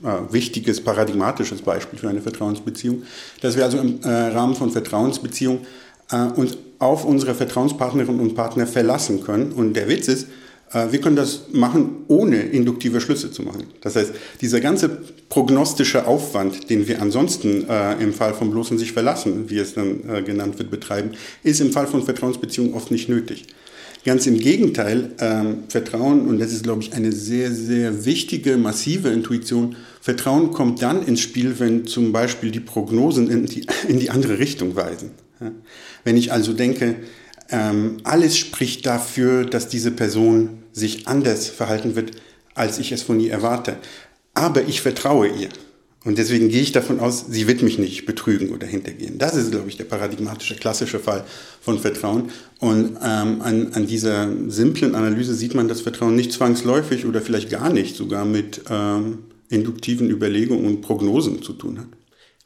äh, 0.02 0.32
wichtiges 0.32 0.80
paradigmatisches 0.82 1.62
Beispiel 1.62 1.98
für 1.98 2.08
eine 2.08 2.20
Vertrauensbeziehung, 2.20 3.02
dass 3.40 3.56
wir 3.56 3.64
also 3.64 3.78
im 3.78 4.00
äh, 4.02 4.08
Rahmen 4.08 4.54
von 4.54 4.70
Vertrauensbeziehungen 4.70 5.60
äh, 5.60 5.66
uns 6.12 6.56
auf 6.78 7.04
unsere 7.04 7.34
Vertrauenspartnerinnen 7.34 8.20
und 8.20 8.34
Partner 8.34 8.66
verlassen 8.66 9.22
können. 9.22 9.52
Und 9.52 9.74
der 9.74 9.88
Witz 9.88 10.08
ist, 10.08 10.26
äh, 10.72 10.90
wir 10.90 11.00
können 11.00 11.16
das 11.16 11.42
machen, 11.52 12.04
ohne 12.08 12.40
induktive 12.40 13.00
Schlüsse 13.00 13.30
zu 13.30 13.42
machen. 13.42 13.64
Das 13.80 13.96
heißt, 13.96 14.12
dieser 14.40 14.60
ganze 14.60 14.88
prognostische 15.28 16.06
Aufwand, 16.06 16.70
den 16.70 16.88
wir 16.88 17.00
ansonsten 17.00 17.68
äh, 17.68 17.94
im 18.02 18.12
Fall 18.12 18.34
von 18.34 18.50
bloßen 18.50 18.78
sich 18.78 18.92
verlassen, 18.92 19.48
wie 19.48 19.58
es 19.58 19.74
dann 19.74 20.08
äh, 20.08 20.22
genannt 20.22 20.58
wird, 20.58 20.70
betreiben, 20.70 21.10
ist 21.42 21.60
im 21.60 21.72
Fall 21.72 21.86
von 21.86 22.02
Vertrauensbeziehungen 22.02 22.74
oft 22.74 22.90
nicht 22.90 23.08
nötig. 23.08 23.46
Ganz 24.04 24.26
im 24.26 24.38
Gegenteil, 24.38 25.12
ähm, 25.20 25.64
Vertrauen, 25.68 26.26
und 26.26 26.40
das 26.40 26.52
ist, 26.52 26.64
glaube 26.64 26.82
ich, 26.82 26.92
eine 26.92 27.12
sehr, 27.12 27.52
sehr 27.52 28.04
wichtige, 28.04 28.56
massive 28.56 29.10
Intuition, 29.10 29.76
Vertrauen 30.00 30.50
kommt 30.50 30.82
dann 30.82 31.06
ins 31.06 31.20
Spiel, 31.20 31.60
wenn 31.60 31.86
zum 31.86 32.10
Beispiel 32.10 32.50
die 32.50 32.58
Prognosen 32.58 33.30
in 33.30 33.46
die, 33.46 33.64
in 33.86 34.00
die 34.00 34.10
andere 34.10 34.40
Richtung 34.40 34.74
weisen. 34.74 35.12
Wenn 36.04 36.16
ich 36.16 36.32
also 36.32 36.52
denke, 36.52 36.96
ähm, 37.50 37.98
alles 38.04 38.36
spricht 38.36 38.86
dafür, 38.86 39.44
dass 39.44 39.68
diese 39.68 39.90
Person 39.90 40.62
sich 40.72 41.06
anders 41.06 41.48
verhalten 41.48 41.96
wird, 41.96 42.12
als 42.54 42.78
ich 42.78 42.92
es 42.92 43.02
von 43.02 43.20
ihr 43.20 43.32
erwarte. 43.32 43.76
Aber 44.34 44.62
ich 44.62 44.80
vertraue 44.80 45.28
ihr. 45.28 45.48
Und 46.04 46.18
deswegen 46.18 46.48
gehe 46.48 46.62
ich 46.62 46.72
davon 46.72 46.98
aus, 46.98 47.26
sie 47.28 47.46
wird 47.46 47.62
mich 47.62 47.78
nicht 47.78 48.06
betrügen 48.06 48.50
oder 48.50 48.66
hintergehen. 48.66 49.18
Das 49.18 49.36
ist, 49.36 49.52
glaube 49.52 49.68
ich, 49.68 49.76
der 49.76 49.84
paradigmatische, 49.84 50.56
klassische 50.56 50.98
Fall 50.98 51.24
von 51.60 51.78
Vertrauen. 51.78 52.30
Und 52.58 52.96
ähm, 53.04 53.40
an, 53.40 53.72
an 53.74 53.86
dieser 53.86 54.28
simplen 54.48 54.96
Analyse 54.96 55.34
sieht 55.34 55.54
man, 55.54 55.68
dass 55.68 55.80
Vertrauen 55.80 56.16
nicht 56.16 56.32
zwangsläufig 56.32 57.06
oder 57.06 57.20
vielleicht 57.20 57.50
gar 57.50 57.72
nicht 57.72 57.94
sogar 57.94 58.24
mit 58.24 58.62
ähm, 58.68 59.18
induktiven 59.48 60.10
Überlegungen 60.10 60.66
und 60.66 60.80
Prognosen 60.80 61.40
zu 61.40 61.52
tun 61.52 61.78
hat. 61.78 61.86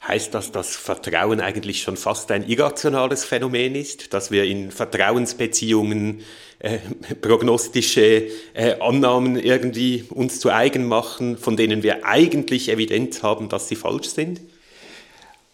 Heißt 0.07 0.33
das, 0.33 0.53
dass 0.53 0.77
Vertrauen 0.77 1.41
eigentlich 1.41 1.81
schon 1.81 1.97
fast 1.97 2.31
ein 2.31 2.47
irrationales 2.47 3.25
Phänomen 3.25 3.75
ist, 3.75 4.13
dass 4.13 4.31
wir 4.31 4.45
in 4.45 4.71
Vertrauensbeziehungen 4.71 6.21
äh, 6.59 6.77
prognostische 7.19 8.29
äh, 8.53 8.79
Annahmen 8.79 9.37
irgendwie 9.37 10.05
uns 10.09 10.39
zu 10.39 10.49
eigen 10.49 10.87
machen, 10.87 11.37
von 11.37 11.57
denen 11.57 11.83
wir 11.83 12.05
eigentlich 12.05 12.69
Evidenz 12.69 13.21
haben, 13.21 13.49
dass 13.49 13.67
sie 13.67 13.75
falsch 13.75 14.07
sind? 14.07 14.39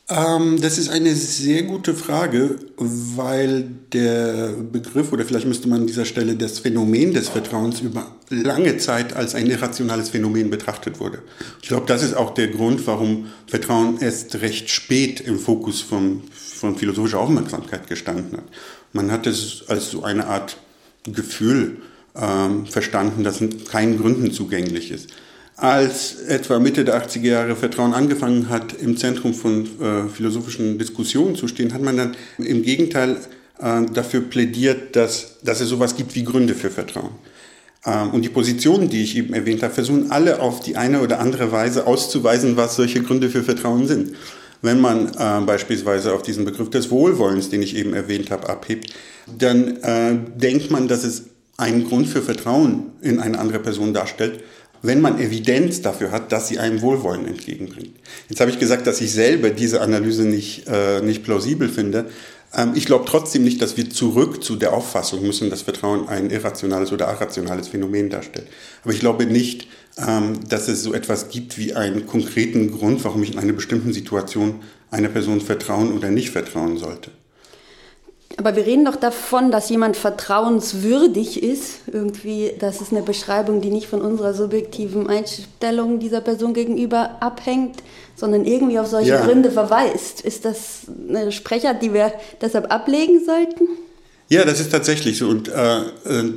Ähm, 0.09 0.59
das 0.59 0.77
ist 0.77 0.89
eine 0.89 1.15
sehr 1.15 1.63
gute 1.63 1.93
Frage, 1.93 2.57
weil 2.77 3.69
der 3.93 4.49
Begriff, 4.49 5.13
oder 5.13 5.23
vielleicht 5.23 5.47
müsste 5.47 5.69
man 5.69 5.81
an 5.81 5.87
dieser 5.87 6.03
Stelle 6.03 6.35
das 6.35 6.59
Phänomen 6.59 7.13
des 7.13 7.29
Vertrauens 7.29 7.79
über 7.79 8.07
lange 8.29 8.77
Zeit 8.77 9.15
als 9.15 9.33
ein 9.33 9.47
irrationales 9.47 10.09
Phänomen 10.09 10.49
betrachtet 10.49 10.99
wurde. 10.99 11.19
Ich 11.61 11.69
glaube, 11.69 11.85
das 11.87 12.03
ist 12.03 12.15
auch 12.15 12.33
der 12.33 12.49
Grund, 12.49 12.85
warum 12.85 13.27
Vertrauen 13.47 13.97
erst 14.01 14.35
recht 14.35 14.69
spät 14.69 15.21
im 15.21 15.39
Fokus 15.39 15.79
von, 15.79 16.23
von 16.33 16.75
philosophischer 16.75 17.19
Aufmerksamkeit 17.19 17.87
gestanden 17.87 18.37
hat. 18.37 18.45
Man 18.91 19.09
hat 19.09 19.25
es 19.25 19.63
als 19.67 19.89
so 19.89 20.03
eine 20.03 20.27
Art 20.27 20.57
Gefühl 21.05 21.77
ähm, 22.15 22.65
verstanden, 22.65 23.23
das 23.23 23.41
keinen 23.71 23.97
Gründen 23.97 24.33
zugänglich 24.33 24.91
ist 24.91 25.09
als 25.55 26.15
etwa 26.27 26.59
Mitte 26.59 26.83
der 26.83 27.05
80er 27.05 27.27
Jahre 27.27 27.55
Vertrauen 27.55 27.93
angefangen 27.93 28.49
hat, 28.49 28.73
im 28.73 28.97
Zentrum 28.97 29.33
von 29.33 29.65
äh, 29.79 30.09
philosophischen 30.09 30.77
Diskussionen 30.79 31.35
zu 31.35 31.47
stehen, 31.47 31.73
hat 31.73 31.81
man 31.81 31.97
dann 31.97 32.15
im 32.37 32.63
Gegenteil 32.63 33.17
äh, 33.59 33.85
dafür 33.93 34.21
plädiert, 34.21 34.95
dass, 34.95 35.39
dass 35.43 35.61
es 35.61 35.69
sowas 35.69 35.95
gibt 35.95 36.15
wie 36.15 36.23
Gründe 36.23 36.55
für 36.55 36.71
Vertrauen. 36.71 37.11
Ähm, 37.85 38.11
und 38.11 38.23
die 38.23 38.29
Positionen, 38.29 38.89
die 38.89 39.03
ich 39.03 39.15
eben 39.15 39.33
erwähnt 39.33 39.63
habe, 39.63 39.73
versuchen 39.73 40.11
alle 40.11 40.41
auf 40.41 40.59
die 40.59 40.75
eine 40.75 41.01
oder 41.01 41.19
andere 41.19 41.51
Weise 41.51 41.85
auszuweisen, 41.85 42.57
was 42.57 42.75
solche 42.75 43.01
Gründe 43.03 43.29
für 43.29 43.43
Vertrauen 43.43 43.87
sind. 43.87 44.15
Wenn 44.61 44.79
man 44.79 45.09
äh, 45.09 45.45
beispielsweise 45.45 46.13
auf 46.13 46.21
diesen 46.21 46.45
Begriff 46.45 46.69
des 46.69 46.89
Wohlwollens, 46.89 47.49
den 47.49 47.61
ich 47.61 47.75
eben 47.75 47.93
erwähnt 47.93 48.31
habe, 48.31 48.49
abhebt, 48.49 48.93
dann 49.37 49.77
äh, 49.83 50.17
denkt 50.35 50.71
man, 50.71 50.87
dass 50.87 51.03
es 51.03 51.25
einen 51.57 51.87
Grund 51.87 52.07
für 52.07 52.21
Vertrauen 52.21 52.91
in 53.01 53.19
eine 53.19 53.39
andere 53.39 53.59
Person 53.59 53.93
darstellt, 53.93 54.39
wenn 54.83 55.01
man 55.01 55.19
Evidenz 55.19 55.81
dafür 55.81 56.11
hat, 56.11 56.31
dass 56.31 56.49
sie 56.49 56.59
einem 56.59 56.81
Wohlwollen 56.81 57.25
entgegenbringt. 57.25 57.95
Jetzt 58.29 58.41
habe 58.41 58.51
ich 58.51 58.59
gesagt, 58.59 58.85
dass 58.85 59.01
ich 59.01 59.11
selber 59.11 59.49
diese 59.49 59.81
Analyse 59.81 60.23
nicht, 60.23 60.67
äh, 60.67 61.01
nicht 61.01 61.23
plausibel 61.23 61.69
finde. 61.69 62.09
Ähm, 62.53 62.73
ich 62.75 62.85
glaube 62.85 63.05
trotzdem 63.07 63.43
nicht, 63.43 63.61
dass 63.61 63.77
wir 63.77 63.89
zurück 63.89 64.43
zu 64.43 64.57
der 64.57 64.73
Auffassung 64.73 65.25
müssen, 65.25 65.49
dass 65.49 65.61
Vertrauen 65.61 66.09
ein 66.09 66.29
irrationales 66.29 66.91
oder 66.91 67.07
irrationales 67.07 67.69
Phänomen 67.69 68.09
darstellt. 68.09 68.47
Aber 68.83 68.93
ich 68.93 68.99
glaube 68.99 69.25
nicht, 69.25 69.69
ähm, 70.05 70.39
dass 70.49 70.67
es 70.67 70.83
so 70.83 70.93
etwas 70.93 71.29
gibt 71.29 71.57
wie 71.57 71.73
einen 71.73 72.05
konkreten 72.05 72.69
Grund, 72.71 73.03
warum 73.05 73.23
ich 73.23 73.33
in 73.33 73.39
einer 73.39 73.53
bestimmten 73.53 73.93
Situation 73.93 74.59
einer 74.91 75.09
Person 75.09 75.39
vertrauen 75.39 75.93
oder 75.93 76.09
nicht 76.09 76.29
vertrauen 76.29 76.77
sollte. 76.77 77.09
Aber 78.37 78.55
wir 78.55 78.65
reden 78.65 78.85
doch 78.85 78.95
davon, 78.95 79.51
dass 79.51 79.69
jemand 79.69 79.95
vertrauenswürdig 79.95 81.43
ist. 81.43 81.81
Irgendwie, 81.87 82.51
das 82.59 82.81
ist 82.81 82.91
eine 82.91 83.03
Beschreibung, 83.03 83.61
die 83.61 83.69
nicht 83.69 83.87
von 83.87 84.01
unserer 84.01 84.33
subjektiven 84.33 85.07
Einstellung 85.07 85.99
dieser 85.99 86.21
Person 86.21 86.53
gegenüber 86.53 87.17
abhängt, 87.19 87.83
sondern 88.15 88.45
irgendwie 88.45 88.79
auf 88.79 88.87
solche 88.87 89.11
ja. 89.11 89.25
Gründe 89.25 89.51
verweist. 89.51 90.21
Ist 90.21 90.45
das 90.45 90.81
eine 91.07 91.31
Sprecher, 91.31 91.73
die 91.73 91.93
wir 91.93 92.11
deshalb 92.41 92.73
ablegen 92.73 93.23
sollten? 93.23 93.67
Ja, 94.29 94.45
das 94.45 94.59
ist 94.59 94.71
tatsächlich 94.71 95.17
so. 95.17 95.27
Und 95.27 95.49
äh, 95.49 95.77
äh, 95.79 95.83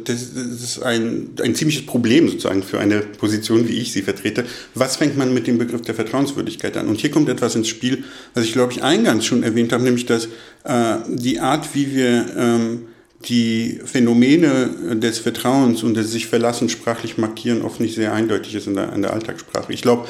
das, 0.04 0.22
ist 0.22 0.82
ein, 0.82 1.30
ein 1.42 1.54
ziemliches 1.54 1.86
Problem 1.86 2.28
sozusagen 2.28 2.62
für 2.62 2.78
eine 2.78 3.00
Position, 3.00 3.68
wie 3.68 3.78
ich 3.78 3.92
sie 3.92 4.02
vertrete. 4.02 4.44
Was 4.74 4.96
fängt 4.96 5.16
man 5.16 5.32
mit 5.32 5.46
dem 5.46 5.58
Begriff 5.58 5.82
der 5.82 5.94
Vertrauenswürdigkeit 5.94 6.76
an? 6.76 6.88
Und 6.88 7.00
hier 7.00 7.10
kommt 7.10 7.28
etwas 7.28 7.54
ins 7.54 7.68
Spiel, 7.68 8.04
was 8.34 8.44
ich 8.44 8.52
glaube 8.52 8.72
ich 8.72 8.82
eingangs 8.82 9.24
schon 9.24 9.42
erwähnt 9.42 9.72
habe, 9.72 9.84
nämlich 9.84 10.04
dass 10.04 10.26
äh, 10.64 10.96
die 11.08 11.40
Art, 11.40 11.74
wie 11.74 11.94
wir 11.94 12.26
ähm, 12.36 12.88
die 13.28 13.80
Phänomene 13.84 14.96
des 14.96 15.18
Vertrauens 15.18 15.82
und 15.82 15.94
des 15.94 16.10
sich 16.10 16.26
verlassen 16.26 16.68
sprachlich 16.68 17.16
markieren, 17.16 17.62
oft 17.62 17.80
nicht 17.80 17.94
sehr 17.94 18.12
eindeutig 18.12 18.54
ist 18.54 18.66
in 18.66 18.74
der, 18.74 18.92
in 18.92 19.02
der 19.02 19.12
Alltagssprache. 19.12 19.72
Ich 19.72 19.82
glaube, 19.82 20.06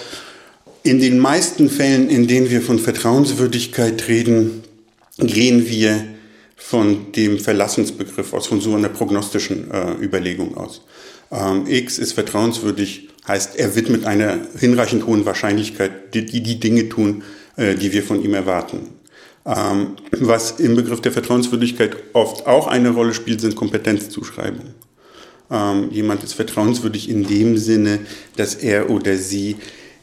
in 0.82 0.98
den 0.98 1.18
meisten 1.18 1.70
Fällen, 1.70 2.10
in 2.10 2.26
denen 2.26 2.50
wir 2.50 2.62
von 2.62 2.78
Vertrauenswürdigkeit 2.78 4.08
reden, 4.08 4.62
gehen 5.18 5.68
wir 5.68 6.04
von 6.56 7.12
dem 7.12 7.38
Verlassensbegriff 7.38 8.32
aus, 8.32 8.46
von 8.46 8.60
so 8.60 8.74
einer 8.74 8.88
prognostischen 8.88 9.70
äh, 9.70 9.92
Überlegung 10.02 10.56
aus. 10.56 10.82
Ähm, 11.30 11.66
X 11.66 11.98
ist 11.98 12.14
vertrauenswürdig, 12.14 13.10
heißt, 13.28 13.56
er 13.56 13.76
wird 13.76 13.90
mit 13.90 14.06
einer 14.06 14.38
hinreichend 14.58 15.06
hohen 15.06 15.26
Wahrscheinlichkeit 15.26 16.14
die, 16.14 16.24
die, 16.24 16.42
die 16.42 16.58
Dinge 16.58 16.88
tun, 16.88 17.22
äh, 17.56 17.74
die 17.74 17.92
wir 17.92 18.02
von 18.02 18.22
ihm 18.22 18.34
erwarten. 18.34 18.88
Ähm, 19.44 19.96
was 20.10 20.52
im 20.58 20.74
Begriff 20.74 21.00
der 21.00 21.12
Vertrauenswürdigkeit 21.12 21.96
oft 22.14 22.46
auch 22.46 22.66
eine 22.66 22.90
Rolle 22.90 23.14
spielt, 23.14 23.40
sind 23.40 23.54
Kompetenzzuschreibungen. 23.54 24.74
Ähm, 25.50 25.90
jemand 25.92 26.24
ist 26.24 26.32
vertrauenswürdig 26.32 27.08
in 27.08 27.26
dem 27.26 27.56
Sinne, 27.56 28.00
dass 28.36 28.56
er 28.56 28.90
oder 28.90 29.16
sie 29.16 29.56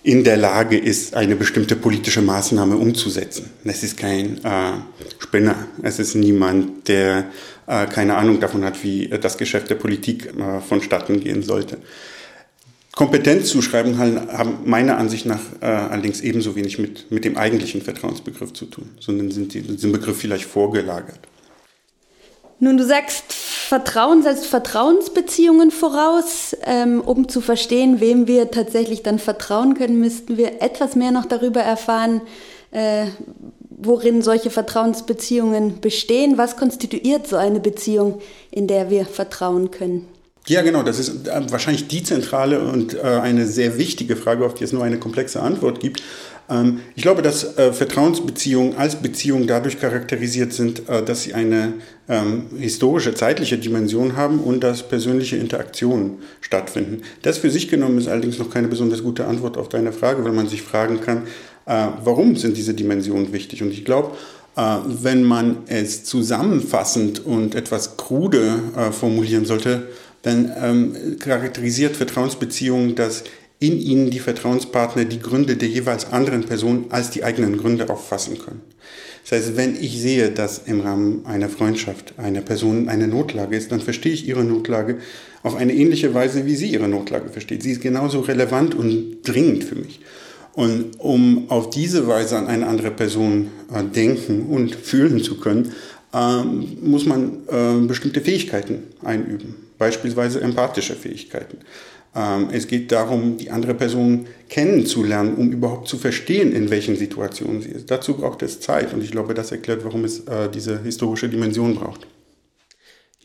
in 0.04 0.26
der 0.26 0.36
Lage 0.36 0.78
ist, 0.78 1.16
eine 1.16 1.36
bestimmte 1.36 1.78
politische 1.78 2.22
Maßnahme 2.22 2.76
umzusetzen. 2.76 3.50
Es 3.64 3.84
ist 3.84 3.98
kein 3.98 4.44
äh, 4.44 4.74
Spinner, 5.18 5.68
es 5.82 5.98
ist 5.98 6.16
niemand, 6.16 6.90
der 6.90 7.26
äh, 7.68 7.86
keine 7.88 8.18
Ahnung 8.18 8.42
davon 8.42 8.66
hat, 8.66 8.84
wie 8.84 9.08
das 9.08 9.38
Geschäft 9.38 9.70
der 9.70 9.76
Politik 9.76 10.34
äh, 10.38 10.60
vonstatten 10.60 11.22
gehen 11.22 11.42
sollte. 11.42 11.78
Kompetenzzuschreiben 12.96 13.98
haben 13.98 14.58
meiner 14.66 14.98
Ansicht 14.98 15.26
nach 15.26 15.42
äh, 15.62 15.66
allerdings 15.66 16.22
ebenso 16.22 16.56
wenig 16.56 16.78
mit, 16.78 17.10
mit 17.10 17.26
dem 17.26 17.38
eigentlichen 17.38 17.82
Vertrauensbegriff 17.82 18.54
zu 18.54 18.66
tun, 18.66 18.90
sondern 19.00 19.32
sind 19.32 19.54
diesem 19.54 19.92
Begriff 19.92 20.20
vielleicht 20.20 20.46
vorgelagert. 20.46 21.20
Nun, 22.60 22.78
du 22.78 22.86
sagst, 22.86 23.34
Vertrauen 23.74 24.22
setzt 24.22 24.46
Vertrauensbeziehungen 24.46 25.72
voraus. 25.72 26.56
Ähm, 26.64 27.02
um 27.02 27.28
zu 27.28 27.42
verstehen, 27.42 28.00
wem 28.00 28.28
wir 28.28 28.52
tatsächlich 28.52 29.02
dann 29.02 29.18
vertrauen 29.18 29.74
können, 29.74 30.00
müssten 30.00 30.38
wir 30.38 30.62
etwas 30.62 30.96
mehr 30.96 31.10
noch 31.10 31.26
darüber 31.26 31.62
erfahren, 31.62 32.22
äh, 32.70 33.08
worin 33.72 34.22
solche 34.22 34.52
Vertrauensbeziehungen 34.52 35.82
bestehen. 35.82 36.38
Was 36.38 36.56
konstituiert 36.56 37.26
so 37.26 37.36
eine 37.36 37.60
Beziehung, 37.60 38.22
in 38.52 38.68
der 38.68 38.92
wir 38.92 39.08
vertrauen 39.08 39.72
können? 39.72 40.08
Ja, 40.46 40.62
genau, 40.62 40.84
das 40.84 41.00
ist 41.00 41.28
äh, 41.28 41.42
wahrscheinlich 41.50 41.88
die 41.88 42.04
zentrale 42.04 42.60
und 42.60 42.94
äh, 42.94 43.02
eine 43.02 43.48
sehr 43.48 43.80
wichtige 43.80 44.16
Frage, 44.16 44.46
auf 44.46 44.54
die 44.54 44.66
es 44.66 44.72
nur 44.72 44.84
eine 44.84 45.00
komplexe 45.00 45.42
Antwort 45.42 45.80
gibt. 45.80 46.04
Ähm, 46.50 46.80
ich 46.96 47.04
glaube, 47.04 47.22
dass 47.22 47.58
äh, 47.58 47.74
Vertrauensbeziehungen 47.74 48.78
als 48.78 48.96
Beziehungen 48.96 49.48
dadurch 49.48 49.80
charakterisiert 49.80 50.54
sind, 50.54 50.84
dass 50.88 51.24
sie 51.24 51.34
eine 51.34 51.74
ähm, 52.10 52.46
historische, 52.58 53.14
zeitliche 53.14 53.58
Dimension 53.58 54.16
haben 54.16 54.40
und 54.40 54.64
dass 54.64 54.88
persönliche 54.88 55.38
Interaktionen 55.38 56.20
stattfinden. 56.42 57.02
Das 57.22 57.38
für 57.38 57.50
sich 57.50 57.70
genommen 57.70 57.98
ist 57.98 58.08
allerdings 58.08 58.40
noch 58.40 58.50
keine 58.50 58.68
besonders 58.68 59.04
gute 59.04 59.26
Antwort 59.26 59.58
auf 59.58 59.70
deine 59.70 59.94
Frage, 59.94 60.24
weil 60.24 60.34
man 60.34 60.48
sich 60.48 60.62
fragen 60.62 61.02
kann, 61.02 61.24
warum 61.66 62.36
sind 62.36 62.58
diese 62.58 62.74
Dimensionen 62.74 63.32
wichtig? 63.32 63.62
Und 63.62 63.72
ich 63.72 63.86
glaube, 63.86 64.18
wenn 64.86 65.24
man 65.24 65.60
es 65.68 66.04
zusammenfassend 66.04 67.26
und 67.26 67.56
etwas 67.56 67.96
krude 67.96 68.60
formulieren 68.92 69.46
sollte, 69.46 69.88
dann 70.24 70.52
ähm, 70.58 71.20
charakterisiert 71.20 71.96
Vertrauensbeziehungen 71.96 72.96
das 72.96 73.24
in 73.64 73.80
ihnen 73.80 74.10
die 74.10 74.20
Vertrauenspartner 74.20 75.06
die 75.06 75.22
Gründe 75.22 75.56
der 75.56 75.70
jeweils 75.70 76.12
anderen 76.12 76.44
Person 76.44 76.88
als 76.90 77.12
die 77.12 77.24
eigenen 77.24 77.58
Gründe 77.58 77.90
auffassen 77.90 78.38
können. 78.38 78.60
Das 79.24 79.40
heißt, 79.40 79.56
wenn 79.56 79.82
ich 79.82 80.02
sehe, 80.02 80.32
dass 80.32 80.64
im 80.66 80.82
Rahmen 80.82 81.26
einer 81.26 81.48
Freundschaft 81.48 82.14
einer 82.18 82.42
Person 82.42 82.90
eine 82.90 83.08
Notlage 83.08 83.56
ist, 83.56 83.72
dann 83.72 83.80
verstehe 83.80 84.12
ich 84.12 84.28
ihre 84.28 84.44
Notlage 84.44 84.98
auf 85.44 85.56
eine 85.56 85.74
ähnliche 85.74 86.14
Weise, 86.14 86.46
wie 86.46 86.58
sie 86.58 86.68
ihre 86.68 86.90
Notlage 86.90 87.30
versteht. 87.30 87.64
Sie 87.64 87.72
ist 87.72 87.82
genauso 87.82 88.20
relevant 88.20 88.76
und 88.76 89.22
dringend 89.24 89.64
für 89.64 89.76
mich. 89.76 90.02
Und 90.52 91.00
um 91.00 91.50
auf 91.50 91.70
diese 91.70 92.06
Weise 92.06 92.38
an 92.38 92.48
eine 92.48 92.68
andere 92.68 92.92
Person 92.92 93.48
äh, 93.74 93.82
denken 93.82 94.48
und 94.48 94.76
fühlen 94.84 95.24
zu 95.24 95.40
können, 95.40 95.72
äh, 96.14 96.44
muss 96.44 97.06
man 97.06 97.44
äh, 97.48 97.88
bestimmte 97.88 98.20
Fähigkeiten 98.20 98.84
einüben, 99.02 99.56
beispielsweise 99.78 100.42
empathische 100.42 100.96
Fähigkeiten. 100.96 101.60
Ähm, 102.16 102.50
es 102.52 102.68
geht 102.68 102.92
darum, 102.92 103.38
die 103.38 103.50
andere 103.50 103.74
Person 103.74 104.28
kennenzulernen, 104.50 105.36
um 105.36 105.52
überhaupt 105.52 105.88
zu 105.88 105.98
verstehen, 105.98 106.54
in 106.54 106.70
welchen 106.70 106.96
Situationen 106.96 107.62
sie 107.62 107.70
ist. 107.70 107.90
Dazu 107.90 108.16
braucht 108.16 108.44
es 108.44 108.60
Zeit 108.60 108.94
und 108.94 109.04
ich 109.04 109.12
glaube, 109.12 109.34
das 109.34 109.52
erklärt, 109.52 109.84
warum 109.84 110.06
es 110.06 110.20
äh, 110.22 110.50
diese 110.50 110.82
historische 110.84 111.30
Dimension 111.30 111.76
braucht. 111.76 112.08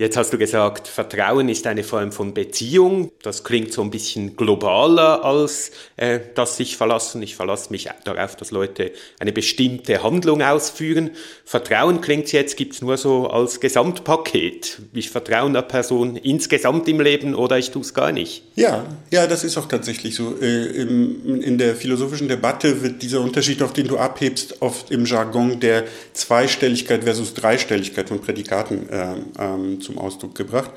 Jetzt 0.01 0.17
hast 0.17 0.33
du 0.33 0.39
gesagt, 0.39 0.87
Vertrauen 0.87 1.49
ist 1.49 1.67
eine 1.67 1.83
Form 1.83 2.13
von 2.13 2.33
Beziehung. 2.33 3.11
Das 3.21 3.43
klingt 3.43 3.73
so 3.73 3.83
ein 3.83 3.91
bisschen 3.91 4.37
globaler 4.37 5.25
als 5.25 5.73
äh, 5.97 6.21
das 6.37 6.57
sich 6.57 6.77
verlassen. 6.77 7.21
Ich 7.21 7.35
verlasse 7.35 7.73
mich 7.73 7.89
darauf, 8.05 8.37
dass 8.37 8.53
Leute 8.53 8.93
eine 9.19 9.33
bestimmte 9.33 10.05
Handlung 10.05 10.41
ausführen. 10.41 11.11
Vertrauen 11.45 12.01
klingt 12.01 12.31
jetzt, 12.31 12.57
gibt's 12.57 12.81
nur 12.81 12.97
so 12.97 13.27
als 13.27 13.59
Gesamtpaket. 13.59 14.83
Ich 14.93 15.11
vertraue 15.11 15.49
einer 15.49 15.63
Person 15.63 16.15
insgesamt 16.15 16.87
im 16.87 17.01
Leben 17.01 17.35
oder 17.35 17.59
ich 17.59 17.73
tue 17.73 17.83
es 17.83 17.93
gar 17.93 18.13
nicht. 18.13 18.45
Ja, 18.55 18.87
ja, 19.11 19.27
das 19.27 19.43
ist 19.43 19.59
auch 19.59 19.67
tatsächlich 19.67 20.15
so. 20.15 20.37
Äh, 20.41 20.81
im, 20.81 21.43
in 21.43 21.59
der 21.59 21.75
philosophischen 21.75 22.29
Debatte 22.29 22.85
wird 22.85 23.03
dieser 23.03 23.21
Unterschied, 23.21 23.61
auf 23.63 23.73
den 23.73 23.89
du 23.89 23.99
abhebst, 23.99 24.63
oft 24.63 24.93
im 24.93 25.07
Jargon 25.07 25.59
der 25.59 25.87
Zweistelligkeit 26.13 27.03
versus 27.03 27.35
Dreistelligkeit 27.35 28.09
von 28.09 28.21
Prädikaten 28.21 28.89
äh, 28.91 29.15
ähm, 29.41 29.81
zum 29.89 29.99
Ausdruck 29.99 30.35
gebracht. 30.35 30.71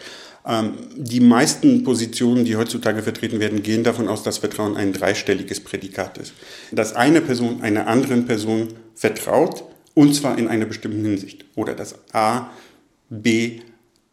Ähm, 0.46 0.74
die 0.96 1.20
meisten 1.20 1.84
Positionen, 1.84 2.46
die 2.46 2.56
heutzutage 2.56 3.04
vertreten 3.04 3.40
werden, 3.40 3.62
gehen 3.62 3.84
davon 3.84 4.08
aus, 4.08 4.24
dass 4.24 4.38
Vertrauen 4.38 4.78
ein 4.78 4.94
dreistelliges 4.94 5.60
Prädikat 5.60 6.18
ist. 6.18 6.34
Dass 6.72 6.96
eine 6.96 7.22
Person 7.22 7.62
einer 7.62 7.88
anderen 7.88 8.26
Person 8.26 8.70
vertraut, 8.96 9.66
und 9.94 10.16
zwar 10.16 10.38
in 10.38 10.48
einer 10.48 10.66
bestimmten 10.66 11.04
Hinsicht. 11.04 11.44
Oder 11.56 11.74
dass 11.74 11.96
A 12.14 12.50
B 13.10 13.60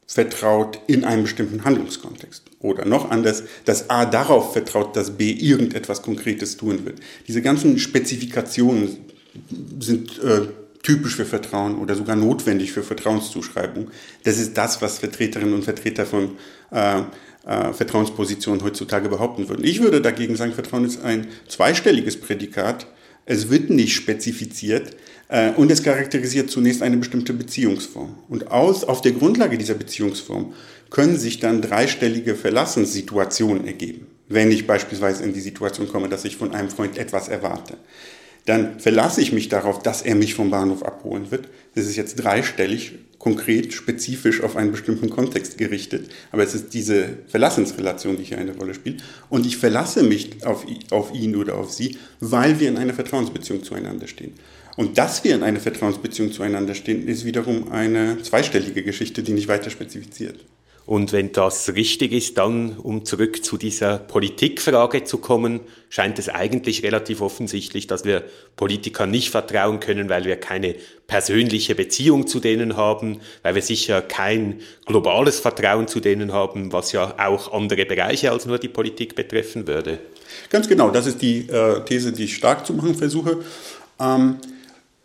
vertraut 0.06 0.80
in 0.88 1.04
einem 1.04 1.22
bestimmten 1.22 1.64
Handlungskontext. 1.64 2.42
Oder 2.58 2.84
noch 2.84 3.10
anders, 3.10 3.44
dass 3.64 3.88
A 3.88 4.04
darauf 4.04 4.52
vertraut, 4.52 4.96
dass 4.96 5.12
B 5.12 5.30
irgendetwas 5.30 6.02
Konkretes 6.02 6.56
tun 6.56 6.84
wird. 6.84 6.98
Diese 7.28 7.42
ganzen 7.42 7.78
Spezifikationen 7.78 8.96
sind 9.78 10.18
äh, 10.18 10.48
typisch 10.82 11.16
für 11.16 11.24
Vertrauen 11.24 11.78
oder 11.78 11.94
sogar 11.94 12.16
notwendig 12.16 12.72
für 12.72 12.82
Vertrauenszuschreibung. 12.82 13.90
Das 14.24 14.38
ist 14.38 14.56
das, 14.56 14.80
was 14.80 14.98
Vertreterinnen 14.98 15.54
und 15.54 15.64
Vertreter 15.64 16.06
von 16.06 16.36
äh, 16.70 17.00
äh, 17.46 17.72
Vertrauenspositionen 17.72 18.62
heutzutage 18.62 19.08
behaupten 19.08 19.48
würden. 19.48 19.64
Ich 19.64 19.80
würde 19.80 20.00
dagegen 20.00 20.36
sagen, 20.36 20.52
Vertrauen 20.52 20.84
ist 20.84 21.02
ein 21.02 21.28
zweistelliges 21.48 22.20
Prädikat. 22.20 22.86
Es 23.26 23.50
wird 23.50 23.70
nicht 23.70 23.94
spezifiziert 23.94 24.96
äh, 25.28 25.52
und 25.52 25.70
es 25.70 25.82
charakterisiert 25.82 26.50
zunächst 26.50 26.82
eine 26.82 26.96
bestimmte 26.96 27.32
Beziehungsform. 27.32 28.14
Und 28.28 28.50
aus, 28.50 28.84
auf 28.84 29.00
der 29.00 29.12
Grundlage 29.12 29.58
dieser 29.58 29.74
Beziehungsform 29.74 30.54
können 30.90 31.18
sich 31.18 31.40
dann 31.40 31.60
dreistellige 31.60 32.34
Verlassenssituationen 32.34 33.66
ergeben. 33.66 34.06
Wenn 34.28 34.50
ich 34.50 34.66
beispielsweise 34.66 35.24
in 35.24 35.32
die 35.32 35.40
Situation 35.40 35.88
komme, 35.88 36.08
dass 36.08 36.24
ich 36.24 36.36
von 36.36 36.54
einem 36.54 36.70
Freund 36.70 36.98
etwas 36.98 37.28
erwarte 37.28 37.78
dann 38.48 38.80
verlasse 38.80 39.20
ich 39.20 39.32
mich 39.32 39.50
darauf, 39.50 39.82
dass 39.82 40.00
er 40.00 40.14
mich 40.14 40.34
vom 40.34 40.50
Bahnhof 40.50 40.82
abholen 40.82 41.30
wird. 41.30 41.48
Das 41.74 41.84
ist 41.84 41.96
jetzt 41.96 42.16
dreistellig, 42.16 42.94
konkret, 43.18 43.74
spezifisch 43.74 44.42
auf 44.42 44.56
einen 44.56 44.70
bestimmten 44.70 45.10
Kontext 45.10 45.58
gerichtet. 45.58 46.10
Aber 46.32 46.44
es 46.44 46.54
ist 46.54 46.72
diese 46.72 47.18
Verlassensrelation, 47.26 48.16
die 48.16 48.24
hier 48.24 48.38
eine 48.38 48.56
Rolle 48.56 48.72
spielt. 48.72 49.02
Und 49.28 49.44
ich 49.44 49.58
verlasse 49.58 50.02
mich 50.02 50.46
auf, 50.46 50.64
auf 50.90 51.14
ihn 51.14 51.36
oder 51.36 51.56
auf 51.56 51.70
sie, 51.70 51.98
weil 52.20 52.58
wir 52.58 52.70
in 52.70 52.78
einer 52.78 52.94
Vertrauensbeziehung 52.94 53.64
zueinander 53.64 54.06
stehen. 54.06 54.32
Und 54.76 54.96
dass 54.96 55.24
wir 55.24 55.34
in 55.34 55.42
einer 55.42 55.60
Vertrauensbeziehung 55.60 56.32
zueinander 56.32 56.74
stehen, 56.74 57.06
ist 57.06 57.26
wiederum 57.26 57.70
eine 57.70 58.22
zweistellige 58.22 58.82
Geschichte, 58.82 59.22
die 59.22 59.32
nicht 59.32 59.48
weiter 59.48 59.68
spezifiziert. 59.68 60.44
Und 60.88 61.12
wenn 61.12 61.32
das 61.32 61.74
richtig 61.74 62.12
ist, 62.12 62.38
dann, 62.38 62.78
um 62.78 63.04
zurück 63.04 63.44
zu 63.44 63.58
dieser 63.58 63.98
Politikfrage 63.98 65.04
zu 65.04 65.18
kommen, 65.18 65.60
scheint 65.90 66.18
es 66.18 66.30
eigentlich 66.30 66.82
relativ 66.82 67.20
offensichtlich, 67.20 67.86
dass 67.86 68.06
wir 68.06 68.24
Politikern 68.56 69.10
nicht 69.10 69.28
vertrauen 69.28 69.80
können, 69.80 70.08
weil 70.08 70.24
wir 70.24 70.36
keine 70.36 70.76
persönliche 71.06 71.74
Beziehung 71.74 72.26
zu 72.26 72.40
denen 72.40 72.78
haben, 72.78 73.20
weil 73.42 73.54
wir 73.54 73.60
sicher 73.60 74.00
kein 74.00 74.62
globales 74.86 75.40
Vertrauen 75.40 75.88
zu 75.88 76.00
denen 76.00 76.32
haben, 76.32 76.72
was 76.72 76.92
ja 76.92 77.16
auch 77.18 77.52
andere 77.52 77.84
Bereiche 77.84 78.32
als 78.32 78.46
nur 78.46 78.58
die 78.58 78.68
Politik 78.68 79.14
betreffen 79.14 79.66
würde. 79.66 79.98
Ganz 80.48 80.70
genau, 80.70 80.88
das 80.88 81.06
ist 81.06 81.20
die 81.20 81.50
äh, 81.50 81.84
These, 81.84 82.12
die 82.12 82.24
ich 82.24 82.36
stark 82.36 82.64
zu 82.64 82.72
machen 82.72 82.94
versuche. 82.94 83.40
Ähm, 84.00 84.38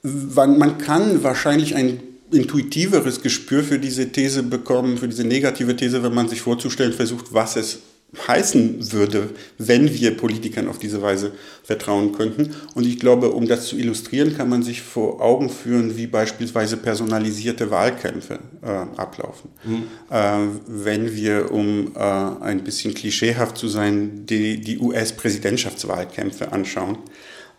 man 0.02 0.78
kann 0.78 1.24
wahrscheinlich 1.24 1.76
ein 1.76 2.13
intuitiveres 2.34 3.22
Gespür 3.22 3.64
für 3.64 3.80
diese 3.80 4.12
These 4.12 4.44
bekommen, 4.44 4.98
für 4.98 5.08
diese 5.08 5.24
negative 5.24 5.76
These, 5.76 6.04
wenn 6.04 6.14
man 6.14 6.30
sich 6.30 6.42
vorzustellen 6.42 6.94
versucht, 6.94 7.34
was 7.34 7.56
es 7.56 7.80
heißen 8.28 8.92
würde, 8.92 9.30
wenn 9.58 9.92
wir 9.94 10.16
Politikern 10.16 10.68
auf 10.68 10.78
diese 10.78 11.02
Weise 11.02 11.32
vertrauen 11.64 12.12
könnten. 12.12 12.56
Und 12.76 12.86
ich 12.86 13.00
glaube, 13.00 13.32
um 13.32 13.48
das 13.48 13.68
zu 13.68 13.78
illustrieren, 13.78 14.38
kann 14.38 14.50
man 14.50 14.64
sich 14.64 14.82
vor 14.82 15.22
Augen 15.22 15.50
führen, 15.50 15.98
wie 15.98 16.08
beispielsweise 16.08 16.78
personalisierte 16.78 17.72
Wahlkämpfe 17.72 18.40
äh, 18.62 18.68
ablaufen. 18.68 19.50
Mhm. 19.64 19.84
Äh, 20.10 20.38
wenn 20.68 21.16
wir, 21.16 21.52
um 21.52 21.94
äh, 21.96 22.00
ein 22.00 22.64
bisschen 22.64 22.94
klischeehaft 22.94 23.58
zu 23.58 23.68
sein, 23.68 24.26
die, 24.26 24.62
die 24.62 24.78
US-Präsidentschaftswahlkämpfe 24.78 26.52
anschauen, 26.52 26.98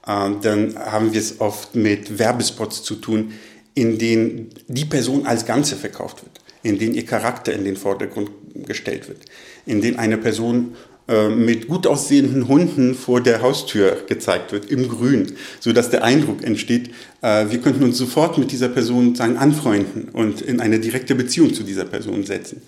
äh, 0.06 0.30
dann 0.40 0.76
haben 0.76 1.12
wir 1.12 1.20
es 1.20 1.40
oft 1.40 1.74
mit 1.74 2.18
Werbespots 2.18 2.84
zu 2.84 2.94
tun, 2.96 3.32
in 3.74 3.98
denen 3.98 4.50
die 4.68 4.84
Person 4.84 5.26
als 5.26 5.46
Ganze 5.46 5.76
verkauft 5.76 6.22
wird, 6.22 6.40
in 6.62 6.78
denen 6.78 6.94
ihr 6.94 7.04
Charakter 7.04 7.52
in 7.52 7.64
den 7.64 7.76
Vordergrund 7.76 8.30
gestellt 8.66 9.08
wird, 9.08 9.18
in 9.66 9.80
denen 9.80 9.98
eine 9.98 10.18
Person 10.18 10.76
äh, 11.06 11.28
mit 11.28 11.68
gut 11.68 11.86
aussehenden 11.86 12.48
Hunden 12.48 12.94
vor 12.94 13.20
der 13.20 13.42
Haustür 13.42 14.04
gezeigt 14.06 14.52
wird, 14.52 14.70
im 14.70 14.88
Grün, 14.88 15.32
so 15.60 15.72
dass 15.72 15.90
der 15.90 16.02
Eindruck 16.02 16.42
entsteht, 16.42 16.90
äh, 17.20 17.46
wir 17.50 17.58
könnten 17.60 17.82
uns 17.82 17.98
sofort 17.98 18.38
mit 18.38 18.52
dieser 18.52 18.68
Person 18.68 19.14
sagen, 19.14 19.36
anfreunden 19.36 20.08
und 20.10 20.40
in 20.40 20.60
eine 20.60 20.80
direkte 20.80 21.14
Beziehung 21.14 21.52
zu 21.52 21.62
dieser 21.62 21.84
Person 21.84 22.24
setzen. 22.24 22.62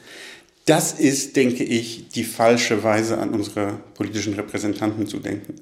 Das 0.67 0.93
ist, 0.93 1.37
denke 1.37 1.63
ich, 1.65 2.09
die 2.09 2.25
falsche 2.25 2.83
Weise 2.83 3.19
an 3.19 3.31
unsere 3.31 3.79
politischen 3.95 4.35
Repräsentanten 4.35 5.07
zu 5.07 5.19
denken. 5.19 5.55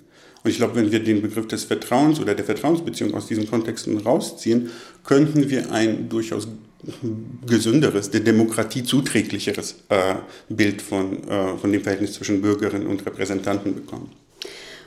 Und 0.44 0.50
ich 0.50 0.58
glaube, 0.58 0.76
wenn 0.76 0.92
wir 0.92 1.02
den 1.02 1.22
Begriff 1.22 1.48
des 1.48 1.64
Vertrauens 1.64 2.20
oder 2.20 2.34
der 2.34 2.44
Vertrauensbeziehung 2.44 3.14
aus 3.14 3.26
diesen 3.26 3.48
Kontexten 3.48 3.96
rausziehen, 3.98 4.70
könnten 5.02 5.48
wir 5.48 5.72
ein 5.72 6.10
durchaus 6.10 6.46
gesünderes, 7.46 8.10
der 8.10 8.20
Demokratie 8.20 8.84
zuträglicheres 8.84 9.76
äh, 9.88 10.16
Bild 10.50 10.82
von, 10.82 11.26
äh, 11.26 11.56
von 11.56 11.72
dem 11.72 11.82
Verhältnis 11.82 12.12
zwischen 12.12 12.42
Bürgerinnen 12.42 12.86
und 12.86 13.04
Repräsentanten 13.06 13.74
bekommen. 13.74 14.10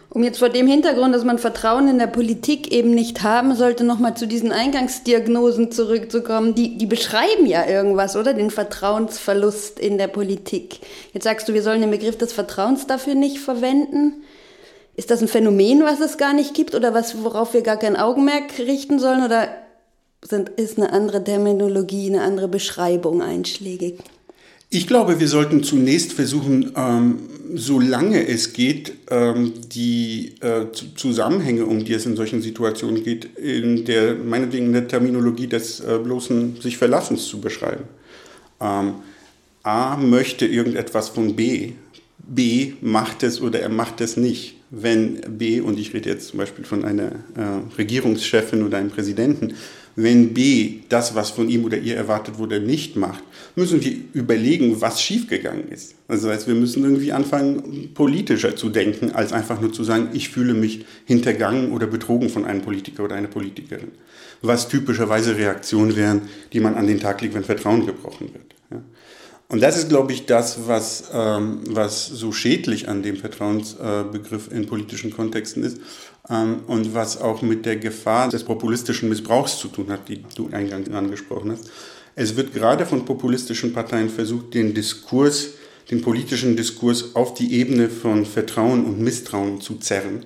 Um 0.10 0.24
jetzt 0.24 0.40
vor 0.40 0.50
dem 0.50 0.68
Hintergrund, 0.68 1.14
dass 1.14 1.26
man 1.26 1.38
Vertrauen 1.38 1.88
in 1.88 1.98
der 1.98 2.08
Politik 2.08 2.72
eben 2.72 2.92
nicht 2.92 3.24
haben 3.24 3.56
sollte, 3.56 3.84
nochmal 3.84 4.16
zu 4.16 4.26
diesen 4.26 4.52
Eingangsdiagnosen 4.52 5.72
zurückzukommen, 5.72 6.56
die, 6.56 6.78
die 6.78 6.86
beschreiben 6.86 7.46
ja 7.46 7.68
irgendwas, 7.68 8.16
oder? 8.16 8.34
Den 8.34 8.52
Vertrauensverlust 8.52 9.80
in 9.80 9.98
der 9.98 10.08
Politik. 10.08 10.80
Jetzt 11.14 11.26
sagst 11.26 11.50
du, 11.50 11.54
wir 11.54 11.62
sollen 11.62 11.82
den 11.82 11.92
Begriff 11.92 12.18
des 12.18 12.32
Vertrauens 12.32 12.88
dafür 12.88 13.16
nicht 13.16 13.40
verwenden. 13.40 14.24
Ist 14.98 15.12
das 15.12 15.22
ein 15.22 15.28
Phänomen, 15.28 15.84
was 15.84 16.00
es 16.00 16.18
gar 16.18 16.34
nicht 16.34 16.56
gibt 16.56 16.74
oder 16.74 16.92
was, 16.92 17.24
worauf 17.24 17.54
wir 17.54 17.62
gar 17.62 17.78
kein 17.78 17.96
Augenmerk 17.96 18.58
richten 18.58 18.98
sollen 18.98 19.24
oder 19.24 19.48
sind, 20.26 20.50
ist 20.50 20.78
eine 20.78 20.92
andere 20.92 21.24
Terminologie, 21.24 22.08
eine 22.08 22.24
andere 22.24 22.48
Beschreibung 22.48 23.22
einschlägig? 23.22 24.00
Ich 24.72 24.88
glaube, 24.88 25.20
wir 25.20 25.28
sollten 25.28 25.62
zunächst 25.64 26.14
versuchen, 26.14 26.74
ähm, 26.76 27.20
solange 27.54 28.28
es 28.28 28.54
geht, 28.54 28.94
ähm, 29.12 29.54
die 29.72 30.34
äh, 30.42 30.66
Zusammenhänge, 30.96 31.68
um 31.68 31.86
die 31.86 31.94
es 31.94 32.08
in 32.08 32.16
solchen 32.16 32.42
Situationen 32.42 33.04
geht, 33.04 33.38
in 33.38 33.86
der, 33.86 34.16
meinetwegen 34.16 34.66
in 34.66 34.74
der 34.74 34.88
Terminologie 34.88 35.48
des 35.48 35.80
äh, 35.80 36.00
bloßen 36.04 36.60
sich 36.60 36.76
Verlassens 36.78 37.28
zu 37.28 37.40
beschreiben. 37.40 37.84
Ähm, 38.60 38.96
A 39.62 39.96
möchte 39.96 40.48
irgendetwas 40.48 41.10
von 41.10 41.36
B. 41.36 41.74
B 42.18 42.74
macht 42.82 43.22
es 43.22 43.40
oder 43.40 43.60
er 43.60 43.70
macht 43.70 44.02
es 44.02 44.18
nicht 44.18 44.57
wenn 44.70 45.22
B, 45.38 45.62
und 45.62 45.80
ich 45.80 45.94
rede 45.94 46.10
jetzt 46.10 46.30
zum 46.30 46.40
Beispiel 46.40 46.66
von 46.66 46.84
einer 46.84 47.12
äh, 47.36 47.76
Regierungschefin 47.78 48.64
oder 48.64 48.78
einem 48.78 48.90
Präsidenten, 48.90 49.54
Wenn 50.00 50.36
B 50.36 50.82
das, 50.90 51.16
was 51.16 51.32
von 51.32 51.50
ihm 51.50 51.66
oder 51.66 51.80
ihr 51.80 51.96
erwartet 51.98 52.38
wurde, 52.38 52.60
nicht 52.60 52.96
macht, 52.96 53.24
müssen 53.56 53.84
wir 53.84 53.94
überlegen, 54.14 54.80
was 54.80 55.02
schiefgegangen 55.02 55.70
ist. 55.70 55.96
Also 56.08 56.30
heißt, 56.30 56.48
wir 56.48 56.54
müssen 56.54 56.84
irgendwie 56.84 57.12
anfangen, 57.12 57.96
politischer 57.96 58.56
zu 58.56 58.70
denken, 58.70 59.14
als 59.14 59.34
einfach 59.34 59.60
nur 59.60 59.74
zu 59.74 59.84
sagen, 59.84 60.10
ich 60.14 60.30
fühle 60.30 60.54
mich 60.54 60.86
hintergangen 61.06 61.72
oder 61.72 61.88
betrogen 61.88 62.30
von 62.30 62.46
einem 62.46 62.62
Politiker 62.62 63.06
oder 63.06 63.16
einer 63.16 63.28
Politikerin. 63.28 63.90
Was 64.44 64.70
typischerweise 64.70 65.36
Reaktionen 65.36 65.96
wären, 65.96 66.22
die 66.54 66.60
man 66.60 66.76
an 66.76 66.86
den 66.86 67.00
Tag 67.00 67.22
legt, 67.22 67.34
wenn 67.34 67.44
Vertrauen 67.44 67.88
gebrochen 67.88 68.30
wird. 68.32 68.47
Und 69.50 69.62
das 69.62 69.78
ist, 69.78 69.88
glaube 69.88 70.12
ich, 70.12 70.26
das, 70.26 70.68
was, 70.68 71.06
ähm, 71.14 71.62
was 71.70 72.06
so 72.08 72.34
schädlich 72.34 72.90
an 72.90 73.02
dem 73.02 73.16
Vertrauensbegriff 73.16 74.52
in 74.52 74.68
politischen 74.68 75.12
Kontexten 75.12 75.64
ist 75.64 75.78
ähm, 76.30 76.60
und 76.68 76.94
was 76.94 77.22
auch 77.22 77.42
mit 77.42 77.66
der 77.66 77.78
Gefahr 77.78 78.28
des 78.30 78.44
populistischen 78.44 79.08
Missbrauchs 79.08 79.58
zu 79.58 79.70
tun 79.70 79.90
hat, 79.90 80.10
die 80.10 80.24
du 80.36 80.50
eingangs 80.52 80.90
angesprochen 80.90 81.52
hast. 81.52 81.72
Es 82.16 82.36
wird 82.36 82.54
gerade 82.54 82.86
von 82.86 83.06
populistischen 83.06 83.72
Parteien 83.72 84.10
versucht, 84.10 84.54
den 84.54 84.74
Diskurs, 84.74 85.52
den 85.90 86.02
politischen 86.02 86.58
Diskurs 86.58 87.16
auf 87.16 87.34
die 87.34 87.54
Ebene 87.54 87.90
von 87.90 88.26
Vertrauen 88.26 88.84
und 88.84 89.00
Misstrauen 89.00 89.62
zu 89.62 89.76
zerren. 89.76 90.26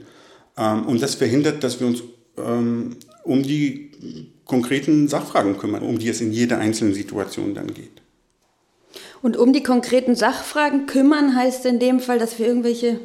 Ähm, 0.57 0.87
und 0.87 0.99
das 0.99 1.13
verhindert, 1.13 1.63
dass 1.63 1.79
wir 1.79 1.85
uns 1.85 2.01
ähm, 2.37 2.95
um 3.23 3.43
die 3.43 3.91
konkreten 4.45 5.07
Sachfragen 5.07 5.59
kümmern, 5.59 5.83
um 5.83 5.99
die 5.99 6.09
es 6.09 6.21
in 6.21 6.31
jeder 6.31 6.57
einzelnen 6.57 6.95
Situation 6.95 7.53
dann 7.53 7.71
geht. 7.71 8.00
Und 9.21 9.37
um 9.37 9.53
die 9.53 9.63
konkreten 9.63 10.15
Sachfragen 10.15 10.87
kümmern 10.87 11.35
heißt 11.35 11.65
in 11.65 11.79
dem 11.79 11.99
Fall, 11.99 12.17
dass 12.17 12.39
wir 12.39 12.47
irgendwelche 12.47 12.99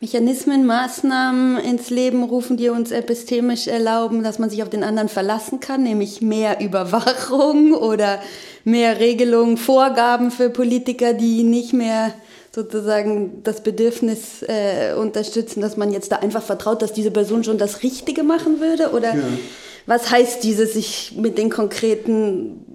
Mechanismen, 0.00 0.66
Maßnahmen 0.66 1.58
ins 1.58 1.88
Leben 1.90 2.24
rufen, 2.24 2.56
die 2.56 2.68
uns 2.68 2.90
epistemisch 2.90 3.68
erlauben, 3.68 4.22
dass 4.22 4.38
man 4.38 4.50
sich 4.50 4.62
auf 4.62 4.68
den 4.68 4.82
anderen 4.82 5.08
verlassen 5.08 5.60
kann, 5.60 5.82
nämlich 5.82 6.20
mehr 6.20 6.60
Überwachung 6.60 7.72
oder 7.72 8.20
mehr 8.64 8.98
Regelungen, 8.98 9.56
Vorgaben 9.56 10.30
für 10.30 10.50
Politiker, 10.50 11.14
die 11.14 11.44
nicht 11.44 11.72
mehr 11.72 12.12
sozusagen 12.54 13.42
das 13.44 13.62
Bedürfnis 13.62 14.42
äh, 14.42 14.94
unterstützen, 14.94 15.60
dass 15.60 15.76
man 15.76 15.92
jetzt 15.92 16.12
da 16.12 16.16
einfach 16.16 16.42
vertraut, 16.42 16.82
dass 16.82 16.92
diese 16.92 17.10
Person 17.10 17.42
schon 17.42 17.58
das 17.58 17.82
Richtige 17.82 18.22
machen 18.22 18.60
würde? 18.60 18.90
Oder 18.90 19.14
ja. 19.14 19.22
was 19.86 20.10
heißt 20.10 20.44
dieses, 20.44 20.74
sich 20.74 21.14
mit 21.16 21.38
den 21.38 21.50
konkreten 21.50 22.73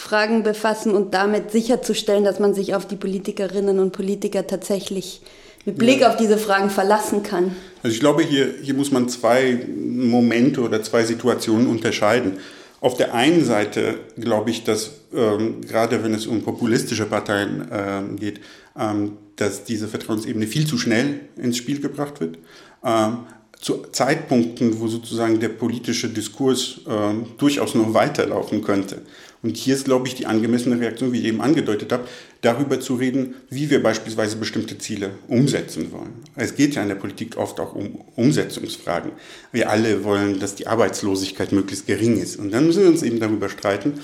Fragen 0.00 0.42
befassen 0.42 0.94
und 0.94 1.14
damit 1.14 1.52
sicherzustellen, 1.52 2.24
dass 2.24 2.40
man 2.40 2.54
sich 2.54 2.74
auf 2.74 2.86
die 2.86 2.96
Politikerinnen 2.96 3.78
und 3.78 3.92
Politiker 3.92 4.46
tatsächlich 4.46 5.20
mit 5.66 5.76
Blick 5.76 6.00
ja. 6.00 6.08
auf 6.08 6.16
diese 6.16 6.38
Fragen 6.38 6.70
verlassen 6.70 7.22
kann. 7.22 7.54
Also 7.82 7.94
ich 7.94 8.00
glaube, 8.00 8.22
hier, 8.22 8.54
hier 8.62 8.74
muss 8.74 8.90
man 8.90 9.08
zwei 9.10 9.66
Momente 9.76 10.62
oder 10.62 10.82
zwei 10.82 11.04
Situationen 11.04 11.66
unterscheiden. 11.66 12.38
Auf 12.80 12.96
der 12.96 13.12
einen 13.12 13.44
Seite 13.44 13.98
glaube 14.18 14.50
ich, 14.50 14.64
dass 14.64 14.92
ähm, 15.14 15.60
gerade 15.60 16.02
wenn 16.02 16.14
es 16.14 16.26
um 16.26 16.42
populistische 16.42 17.04
Parteien 17.04 17.68
ähm, 17.70 18.16
geht, 18.16 18.40
ähm, 18.78 19.18
dass 19.36 19.64
diese 19.64 19.86
Vertrauensebene 19.86 20.46
viel 20.46 20.66
zu 20.66 20.78
schnell 20.78 21.20
ins 21.36 21.58
Spiel 21.58 21.80
gebracht 21.80 22.20
wird. 22.20 22.38
Zu 23.60 23.84
Zeitpunkten, 23.92 24.80
wo 24.80 24.88
sozusagen 24.88 25.38
der 25.38 25.50
politische 25.50 26.08
Diskurs 26.08 26.80
ähm, 26.88 27.26
durchaus 27.36 27.74
noch 27.74 27.92
weiterlaufen 27.92 28.62
könnte. 28.62 29.02
Und 29.42 29.56
hier 29.56 29.74
ist, 29.74 29.86
glaube 29.86 30.06
ich, 30.06 30.14
die 30.14 30.26
angemessene 30.26 30.78
Reaktion, 30.78 31.12
wie 31.12 31.20
ich 31.20 31.24
eben 31.24 31.40
angedeutet 31.40 31.92
habe, 31.92 32.06
darüber 32.42 32.78
zu 32.78 32.96
reden, 32.96 33.36
wie 33.48 33.70
wir 33.70 33.82
beispielsweise 33.82 34.36
bestimmte 34.36 34.76
Ziele 34.76 35.12
umsetzen 35.28 35.92
wollen. 35.92 36.12
Es 36.36 36.54
geht 36.54 36.74
ja 36.74 36.82
in 36.82 36.88
der 36.88 36.96
Politik 36.96 37.38
oft 37.38 37.58
auch 37.58 37.74
um 37.74 38.02
Umsetzungsfragen. 38.16 39.12
Wir 39.50 39.70
alle 39.70 40.04
wollen, 40.04 40.40
dass 40.40 40.56
die 40.56 40.66
Arbeitslosigkeit 40.66 41.52
möglichst 41.52 41.86
gering 41.86 42.18
ist. 42.18 42.36
Und 42.36 42.50
dann 42.50 42.66
müssen 42.66 42.82
wir 42.82 42.90
uns 42.90 43.02
eben 43.02 43.18
darüber 43.18 43.48
streiten, 43.48 43.94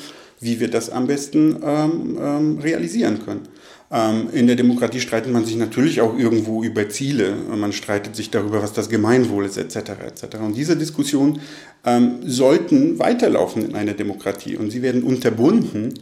wie 0.40 0.60
wir 0.60 0.68
das 0.68 0.90
am 0.90 1.06
besten 1.06 1.56
ähm, 1.64 2.18
ähm, 2.20 2.58
realisieren 2.58 3.24
können. 3.24 3.48
Ähm, 3.90 4.28
in 4.32 4.46
der 4.46 4.56
Demokratie 4.56 5.00
streitet 5.00 5.32
man 5.32 5.44
sich 5.44 5.56
natürlich 5.56 6.00
auch 6.00 6.18
irgendwo 6.18 6.62
über 6.62 6.88
Ziele. 6.88 7.34
Man 7.34 7.72
streitet 7.72 8.16
sich 8.16 8.30
darüber, 8.30 8.62
was 8.62 8.72
das 8.72 8.88
Gemeinwohl 8.88 9.44
ist, 9.44 9.56
etc. 9.56 9.76
etc. 10.04 10.36
Und 10.40 10.56
diese 10.56 10.76
Diskussionen 10.76 11.40
ähm, 11.84 12.16
sollten 12.24 12.98
weiterlaufen 12.98 13.64
in 13.64 13.76
einer 13.76 13.94
Demokratie 13.94 14.56
und 14.56 14.70
sie 14.70 14.82
werden 14.82 15.02
unterbunden, 15.04 15.94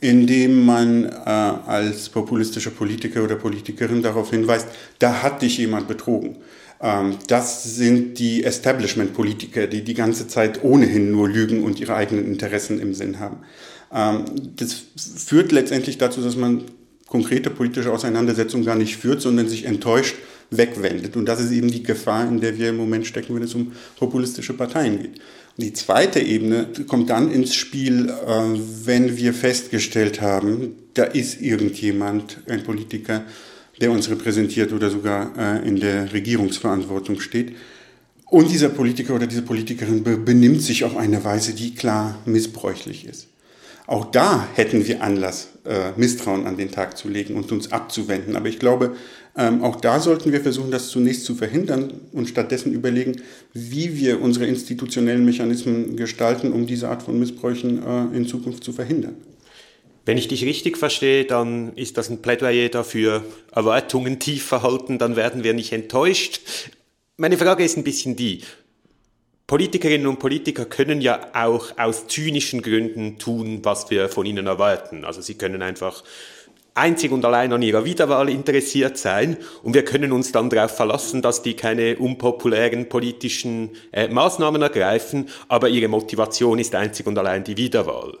indem 0.00 0.64
man 0.64 1.04
äh, 1.04 1.10
als 1.28 2.08
populistischer 2.08 2.70
Politiker 2.70 3.24
oder 3.24 3.36
Politikerin 3.36 4.02
darauf 4.02 4.30
hinweist, 4.30 4.68
da 4.98 5.22
hat 5.22 5.42
dich 5.42 5.58
jemand 5.58 5.88
betrogen. 5.88 6.36
Ähm, 6.80 7.16
das 7.26 7.64
sind 7.76 8.18
die 8.18 8.44
Establishment-Politiker, 8.44 9.66
die 9.66 9.82
die 9.82 9.94
ganze 9.94 10.28
Zeit 10.28 10.62
ohnehin 10.62 11.10
nur 11.10 11.28
lügen 11.28 11.64
und 11.64 11.80
ihre 11.80 11.94
eigenen 11.94 12.26
Interessen 12.26 12.78
im 12.80 12.94
Sinn 12.94 13.18
haben. 13.18 13.38
Ähm, 13.94 14.24
das 14.56 14.82
führt 15.24 15.52
letztendlich 15.52 15.98
dazu, 15.98 16.20
dass 16.20 16.36
man 16.36 16.64
konkrete 17.06 17.50
politische 17.50 17.92
Auseinandersetzung 17.92 18.64
gar 18.64 18.76
nicht 18.76 18.96
führt, 18.96 19.20
sondern 19.20 19.48
sich 19.48 19.64
enttäuscht 19.66 20.16
wegwendet. 20.50 21.16
Und 21.16 21.26
das 21.26 21.40
ist 21.40 21.52
eben 21.52 21.70
die 21.70 21.82
Gefahr, 21.82 22.26
in 22.26 22.40
der 22.40 22.58
wir 22.58 22.70
im 22.70 22.76
Moment 22.76 23.06
stecken, 23.06 23.34
wenn 23.34 23.42
es 23.42 23.54
um 23.54 23.72
populistische 23.96 24.54
Parteien 24.54 24.98
geht. 25.00 25.20
Und 25.56 25.64
die 25.64 25.72
zweite 25.72 26.20
Ebene 26.20 26.66
kommt 26.88 27.10
dann 27.10 27.30
ins 27.30 27.54
Spiel, 27.54 28.08
äh, 28.08 28.58
wenn 28.84 29.16
wir 29.16 29.32
festgestellt 29.32 30.20
haben, 30.20 30.74
da 30.94 31.04
ist 31.04 31.40
irgendjemand, 31.40 32.38
ein 32.48 32.64
Politiker, 32.64 33.22
der 33.80 33.90
uns 33.90 34.08
repräsentiert 34.08 34.72
oder 34.72 34.90
sogar 34.90 35.32
äh, 35.38 35.68
in 35.68 35.78
der 35.78 36.12
Regierungsverantwortung 36.12 37.20
steht. 37.20 37.54
Und 38.26 38.50
dieser 38.50 38.70
Politiker 38.70 39.14
oder 39.14 39.28
diese 39.28 39.42
Politikerin 39.42 40.02
benimmt 40.24 40.62
sich 40.62 40.82
auf 40.82 40.96
eine 40.96 41.22
Weise, 41.22 41.54
die 41.54 41.74
klar 41.74 42.18
missbräuchlich 42.24 43.04
ist. 43.04 43.28
Auch 43.86 44.06
da 44.06 44.48
hätten 44.54 44.86
wir 44.86 45.02
Anlass, 45.02 45.48
äh, 45.66 45.92
Misstrauen 45.96 46.46
an 46.46 46.56
den 46.56 46.70
Tag 46.70 46.96
zu 46.96 47.08
legen 47.08 47.36
und 47.36 47.52
uns 47.52 47.70
abzuwenden. 47.70 48.34
Aber 48.34 48.48
ich 48.48 48.58
glaube, 48.58 48.96
ähm, 49.36 49.62
auch 49.62 49.76
da 49.76 50.00
sollten 50.00 50.32
wir 50.32 50.40
versuchen, 50.40 50.70
das 50.70 50.88
zunächst 50.88 51.24
zu 51.24 51.34
verhindern 51.34 51.92
und 52.12 52.28
stattdessen 52.28 52.72
überlegen, 52.72 53.20
wie 53.52 53.98
wir 53.98 54.22
unsere 54.22 54.46
institutionellen 54.46 55.24
Mechanismen 55.24 55.96
gestalten, 55.96 56.52
um 56.52 56.66
diese 56.66 56.88
Art 56.88 57.02
von 57.02 57.18
Missbräuchen 57.18 57.82
äh, 57.82 58.16
in 58.16 58.26
Zukunft 58.26 58.64
zu 58.64 58.72
verhindern. 58.72 59.16
Wenn 60.06 60.18
ich 60.18 60.28
dich 60.28 60.44
richtig 60.44 60.78
verstehe, 60.78 61.24
dann 61.24 61.74
ist 61.76 61.98
das 61.98 62.10
ein 62.10 62.22
Plädoyer 62.22 62.68
dafür, 62.68 63.24
Erwartungen 63.52 64.18
tief 64.18 64.44
verhalten, 64.44 64.98
dann 64.98 65.16
werden 65.16 65.44
wir 65.44 65.54
nicht 65.54 65.72
enttäuscht. 65.72 66.40
Meine 67.16 67.38
Frage 67.38 67.64
ist 67.64 67.76
ein 67.76 67.84
bisschen 67.84 68.16
die, 68.16 68.42
Politikerinnen 69.46 70.06
und 70.06 70.18
Politiker 70.18 70.64
können 70.64 71.02
ja 71.02 71.28
auch 71.34 71.76
aus 71.76 72.06
zynischen 72.06 72.62
Gründen 72.62 73.18
tun, 73.18 73.60
was 73.62 73.90
wir 73.90 74.08
von 74.08 74.24
ihnen 74.24 74.46
erwarten. 74.46 75.04
Also 75.04 75.20
sie 75.20 75.34
können 75.34 75.60
einfach 75.60 76.02
einzig 76.72 77.12
und 77.12 77.24
allein 77.24 77.52
an 77.52 77.62
ihrer 77.62 77.84
Wiederwahl 77.84 78.28
interessiert 78.28 78.96
sein 78.96 79.36
und 79.62 79.74
wir 79.74 79.84
können 79.84 80.12
uns 80.12 80.32
dann 80.32 80.50
darauf 80.50 80.74
verlassen, 80.74 81.22
dass 81.22 81.42
die 81.42 81.54
keine 81.54 81.96
unpopulären 81.98 82.88
politischen 82.88 83.70
äh, 83.92 84.08
Maßnahmen 84.08 84.62
ergreifen, 84.62 85.28
aber 85.48 85.68
ihre 85.68 85.88
Motivation 85.88 86.58
ist 86.58 86.74
einzig 86.74 87.06
und 87.06 87.18
allein 87.18 87.44
die 87.44 87.56
Wiederwahl. 87.56 88.18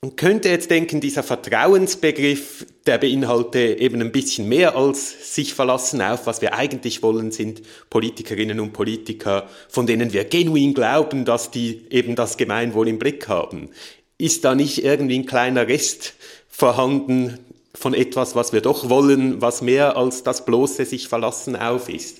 Man 0.00 0.14
könnte 0.14 0.48
jetzt 0.48 0.70
denken, 0.70 1.00
dieser 1.00 1.24
Vertrauensbegriff, 1.24 2.64
der 2.86 2.98
beinhaltet 2.98 3.80
eben 3.80 4.00
ein 4.00 4.12
bisschen 4.12 4.48
mehr 4.48 4.76
als 4.76 5.34
sich 5.34 5.54
verlassen 5.54 6.00
auf, 6.00 6.24
was 6.24 6.40
wir 6.40 6.54
eigentlich 6.54 7.02
wollen, 7.02 7.32
sind 7.32 7.62
Politikerinnen 7.90 8.60
und 8.60 8.72
Politiker, 8.72 9.48
von 9.68 9.88
denen 9.88 10.12
wir 10.12 10.24
genuin 10.24 10.72
glauben, 10.72 11.24
dass 11.24 11.50
die 11.50 11.84
eben 11.90 12.14
das 12.14 12.36
Gemeinwohl 12.36 12.86
im 12.86 13.00
Blick 13.00 13.26
haben. 13.26 13.70
Ist 14.18 14.44
da 14.44 14.54
nicht 14.54 14.84
irgendwie 14.84 15.18
ein 15.18 15.26
kleiner 15.26 15.66
Rest 15.66 16.14
vorhanden 16.48 17.40
von 17.74 17.92
etwas, 17.92 18.36
was 18.36 18.52
wir 18.52 18.60
doch 18.60 18.88
wollen, 18.88 19.42
was 19.42 19.62
mehr 19.62 19.96
als 19.96 20.22
das 20.22 20.44
bloße 20.44 20.84
sich 20.84 21.08
verlassen 21.08 21.56
auf 21.56 21.88
ist? 21.88 22.18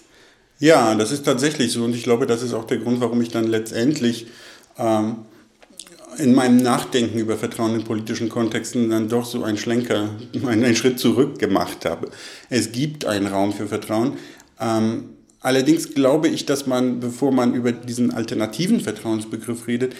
Ja, 0.58 0.96
das 0.96 1.12
ist 1.12 1.24
tatsächlich 1.24 1.70
so 1.70 1.84
und 1.84 1.94
ich 1.94 2.02
glaube, 2.02 2.26
das 2.26 2.42
ist 2.42 2.54
auch 2.54 2.64
der 2.64 2.78
Grund, 2.78 3.00
warum 3.00 3.22
ich 3.22 3.28
dann 3.28 3.46
letztendlich 3.46 4.26
ähm, 4.76 5.18
in 6.18 6.34
meinem 6.34 6.56
Nachdenken 6.58 7.18
über 7.18 7.36
Vertrauen 7.36 7.74
in 7.74 7.84
politischen 7.84 8.28
Kontexten 8.28 8.90
dann 8.90 9.08
doch 9.08 9.24
so 9.24 9.42
einen 9.44 9.58
Schlenker, 9.58 10.10
einen 10.46 10.76
Schritt 10.76 10.98
zurück 10.98 11.38
gemacht 11.38 11.84
habe. 11.84 12.10
Es 12.50 12.72
gibt 12.72 13.04
einen 13.04 13.26
Raum 13.26 13.52
für 13.52 13.68
Vertrauen. 13.68 14.14
Ähm, 14.60 15.10
allerdings 15.40 15.94
glaube 15.94 16.28
ich, 16.28 16.46
dass 16.46 16.66
man, 16.66 17.00
bevor 17.00 17.32
man 17.32 17.54
über 17.54 17.72
diesen 17.72 18.12
alternativen 18.12 18.80
Vertrauensbegriff 18.80 19.66
redet, 19.66 19.94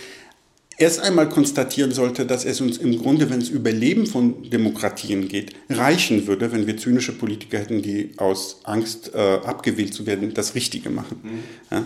erst 0.78 1.00
einmal 1.00 1.28
konstatieren 1.28 1.92
sollte, 1.92 2.24
dass 2.24 2.44
es 2.44 2.60
uns 2.60 2.78
im 2.78 2.98
Grunde, 2.98 3.28
wenn 3.30 3.40
es 3.40 3.48
über 3.48 3.70
Leben 3.72 4.06
von 4.06 4.48
Demokratien 4.48 5.28
geht, 5.28 5.54
reichen 5.68 6.26
würde, 6.26 6.52
wenn 6.52 6.66
wir 6.66 6.76
zynische 6.76 7.12
Politiker 7.12 7.58
hätten, 7.58 7.82
die 7.82 8.12
aus 8.16 8.60
Angst 8.64 9.12
äh, 9.14 9.18
abgewählt 9.18 9.92
zu 9.92 10.06
werden, 10.06 10.32
das 10.34 10.54
Richtige 10.54 10.88
machen. 10.90 11.20
Mhm. 11.22 11.76
Ja? 11.76 11.84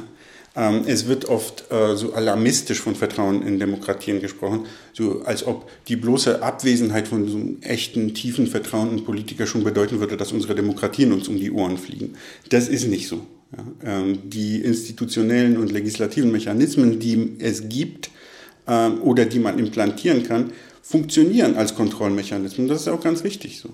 Ähm, 0.55 0.83
es 0.87 1.07
wird 1.07 1.27
oft 1.27 1.71
äh, 1.71 1.97
so 1.97 2.13
alarmistisch 2.13 2.81
von 2.81 2.95
Vertrauen 2.95 3.43
in 3.43 3.59
Demokratien 3.59 4.21
gesprochen, 4.21 4.67
so 4.93 5.23
als 5.23 5.47
ob 5.47 5.71
die 5.89 5.97
bloße 5.97 6.43
Abwesenheit 6.43 7.09
von 7.09 7.27
so 7.29 7.37
einem 7.37 7.63
echten, 7.63 8.15
tiefen 8.15 8.47
Vertrauen 8.47 8.91
in 8.91 9.05
Politiker 9.05 9.47
schon 9.47 9.65
bedeuten 9.65 10.01
würde, 10.01 10.17
dass 10.17 10.33
unsere 10.33 10.55
Demokratien 10.55 11.13
uns 11.13 11.29
um 11.29 11.39
die 11.39 11.51
Ohren 11.51 11.79
fliegen. 11.79 12.15
Das 12.51 12.69
ist 12.69 12.87
nicht 12.87 13.09
so. 13.09 13.27
Ähm, 13.85 14.31
die 14.31 14.57
institutionellen 14.59 15.57
und 15.57 15.73
legislativen 15.73 16.33
Mechanismen, 16.33 16.99
die 17.01 17.37
es 17.39 17.69
gibt, 17.69 18.11
ähm, 18.67 19.03
oder 19.03 19.25
die 19.25 19.39
man 19.39 19.59
implantieren 19.59 20.23
kann, 20.23 20.53
funktionieren 20.83 21.57
als 21.57 21.75
Kontrollmechanismen. 21.75 22.69
Das 22.69 22.83
ist 22.83 22.89
auch 22.89 23.03
ganz 23.03 23.25
richtig 23.25 23.59
so. 23.59 23.71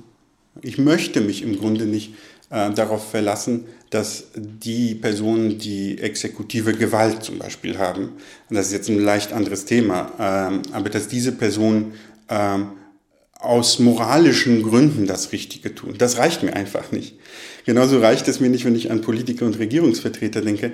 Ich 0.62 0.79
möchte 0.79 1.21
mich 1.21 1.43
im 1.43 1.59
Grunde 1.59 1.87
nicht 1.87 2.14
äh, 2.51 2.71
darauf 2.73 3.11
verlassen, 3.11 3.65
dass 3.91 4.25
die 4.37 4.95
Personen, 4.95 5.59
die 5.59 5.99
exekutive 5.99 6.73
Gewalt 6.75 7.23
zum 7.23 7.39
Beispiel 7.39 7.79
haben, 7.79 8.13
das 8.51 8.67
ist 8.67 8.73
jetzt 8.73 8.89
ein 8.89 9.01
leicht 9.01 9.33
anderes 9.33 9.65
Thema, 9.65 10.13
ähm, 10.19 10.63
aber 10.73 10.91
dass 10.91 11.09
diese 11.09 11.33
Personen 11.33 11.93
ähm, 12.29 12.73
aus 13.39 13.79
moralischen 13.79 14.63
Gründen 14.63 15.07
das 15.07 15.33
Richtige 15.33 15.75
tun. 15.75 15.95
Das 15.97 16.19
reicht 16.19 16.43
mir 16.43 16.55
einfach 16.55 16.91
nicht. 16.91 17.15
Genauso 17.65 17.99
reicht 17.99 18.27
es 18.29 18.41
mir 18.41 18.49
nicht, 18.49 18.65
wenn 18.65 18.75
ich 18.75 18.91
an 18.91 19.01
Politiker 19.01 19.47
und 19.47 19.59
Regierungsvertreter 19.59 20.41
denke, 20.41 20.73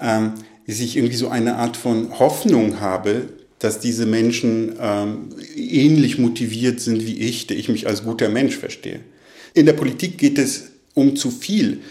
ähm, 0.00 0.32
dass 0.66 0.80
ich 0.80 0.96
irgendwie 0.96 1.16
so 1.16 1.28
eine 1.28 1.56
Art 1.56 1.76
von 1.76 2.18
Hoffnung 2.18 2.80
habe, 2.80 3.28
dass 3.58 3.80
diese 3.80 4.06
Menschen 4.06 4.74
ähm, 4.80 5.28
ähnlich 5.56 6.18
motiviert 6.18 6.80
sind 6.80 7.06
wie 7.06 7.18
ich, 7.18 7.46
der 7.46 7.56
ich 7.56 7.68
mich 7.68 7.86
als 7.86 8.04
guter 8.04 8.28
Mensch 8.28 8.56
verstehe. 8.56 9.00
In 9.54 9.66
der 9.66 9.72
Politik 9.72 10.18
geht 10.18 10.38
es 10.38 10.72
um 10.96 11.14
zu 11.14 11.30
viel, 11.30 11.82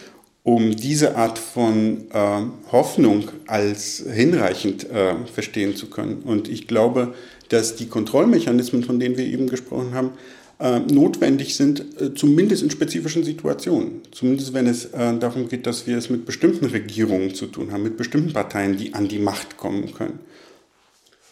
um 0.44 0.76
diese 0.76 1.16
Art 1.16 1.40
von 1.40 2.10
äh, 2.12 2.42
Hoffnung 2.72 3.30
als 3.48 4.04
hinreichend 4.12 4.90
äh, 4.90 5.16
verstehen 5.32 5.76
zu 5.76 5.90
können. 5.90 6.24
Und 6.24 6.50
ich 6.50 6.68
glaube, 6.68 7.14
dass 7.50 7.76
die 7.76 7.88
Kontrollmechanismen, 7.88 8.84
von 8.84 9.00
denen 9.00 9.18
wir 9.18 9.26
eben 9.26 9.48
gesprochen 9.48 9.94
haben, 9.94 10.12
äh, 10.60 10.80
notwendig 10.80 11.56
sind, 11.56 12.02
äh, 12.02 12.14
zumindest 12.16 12.64
in 12.64 12.72
spezifischen 12.72 13.24
Situationen. 13.24 14.02
Zumindest 14.12 14.54
wenn 14.54 14.68
es 14.68 14.86
äh, 14.86 15.18
darum 15.18 15.50
geht, 15.50 15.68
dass 15.68 15.86
wir 15.86 15.98
es 15.98 16.10
mit 16.10 16.26
bestimmten 16.26 16.66
Regierungen 16.66 17.36
zu 17.36 17.46
tun 17.46 17.72
haben, 17.72 17.84
mit 17.84 17.98
bestimmten 17.98 18.34
Parteien, 18.34 18.78
die 18.78 18.94
an 18.94 19.08
die 19.08 19.20
Macht 19.20 19.58
kommen 19.58 19.94
können. 19.94 20.20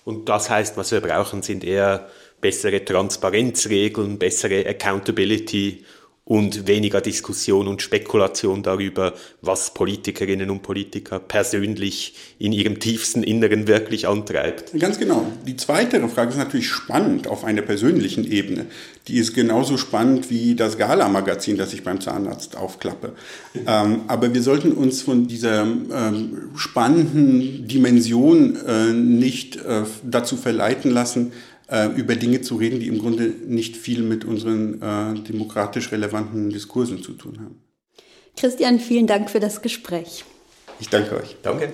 Und 0.06 0.30
das 0.30 0.50
heißt, 0.50 0.78
was 0.78 0.92
wir 0.92 1.02
brauchen, 1.02 1.42
sind 1.42 1.64
eher 1.64 2.10
bessere 2.40 2.84
Transparenzregeln, 2.84 4.20
bessere 4.20 4.68
Accountability 4.68 5.86
und 6.26 6.68
weniger 6.68 7.02
Diskussion 7.02 7.68
und 7.68 7.82
Spekulation 7.82 8.64
darüber, 8.64 9.14
was 9.42 9.74
Politikerinnen 9.74 10.50
und 10.50 10.62
Politiker 10.62 11.20
persönlich 11.20 12.16
in 12.40 12.54
ihrem 12.54 12.80
tiefsten 12.80 13.24
Inneren 13.24 13.68
wirklich 13.68 14.08
antreibt. 14.08 14.72
Ganz 14.80 14.98
genau. 14.98 15.26
Die 15.46 15.58
zweite 15.58 16.08
Frage 16.08 16.32
ist 16.32 16.38
natürlich 16.38 16.70
spannend 16.70 17.28
auf 17.28 17.44
einer 17.44 17.62
persönlichen 17.62 18.30
Ebene. 18.30 18.68
Die 19.10 19.18
ist 19.18 19.34
genauso 19.34 19.76
spannend 19.76 20.30
wie 20.30 20.56
das 20.56 20.78
Gala-Magazin, 20.78 21.58
das 21.58 21.74
ich 21.74 21.84
beim 21.84 22.00
Zahnarzt 22.00 22.56
aufklappe. 22.56 23.14
Ähm, 23.68 24.04
aber 24.08 24.34
wir 24.34 24.42
sollten 24.42 24.72
uns 24.72 25.02
von 25.02 25.28
dieser 25.28 25.64
ähm, 25.64 26.52
spannenden 26.56 27.68
Dimension 27.68 28.56
äh, 28.66 28.94
nicht 28.94 29.58
äh, 29.58 29.84
dazu 30.04 30.38
verleiten 30.38 30.90
lassen, 30.90 31.34
äh, 31.74 31.88
über 31.88 32.16
Dinge 32.16 32.42
zu 32.42 32.56
reden, 32.56 32.80
die 32.80 32.88
im 32.88 33.00
Grunde 33.00 33.24
nicht 33.24 33.76
viel 33.76 34.04
mit 34.04 34.26
unseren 34.26 34.80
äh, 34.82 35.16
demokratisch 35.20 35.92
relevanten 35.92 36.52
Diskursen 36.52 37.02
zu 37.02 37.14
tun 37.14 37.40
haben. 37.40 37.60
Christian, 38.38 38.80
vielen 38.80 39.08
Dank 39.08 39.32
für 39.32 39.40
das 39.40 39.62
Gespräch. 39.62 40.24
Ich 40.80 40.90
danke 40.90 41.18
euch. 41.18 41.36
Danke. 41.42 41.72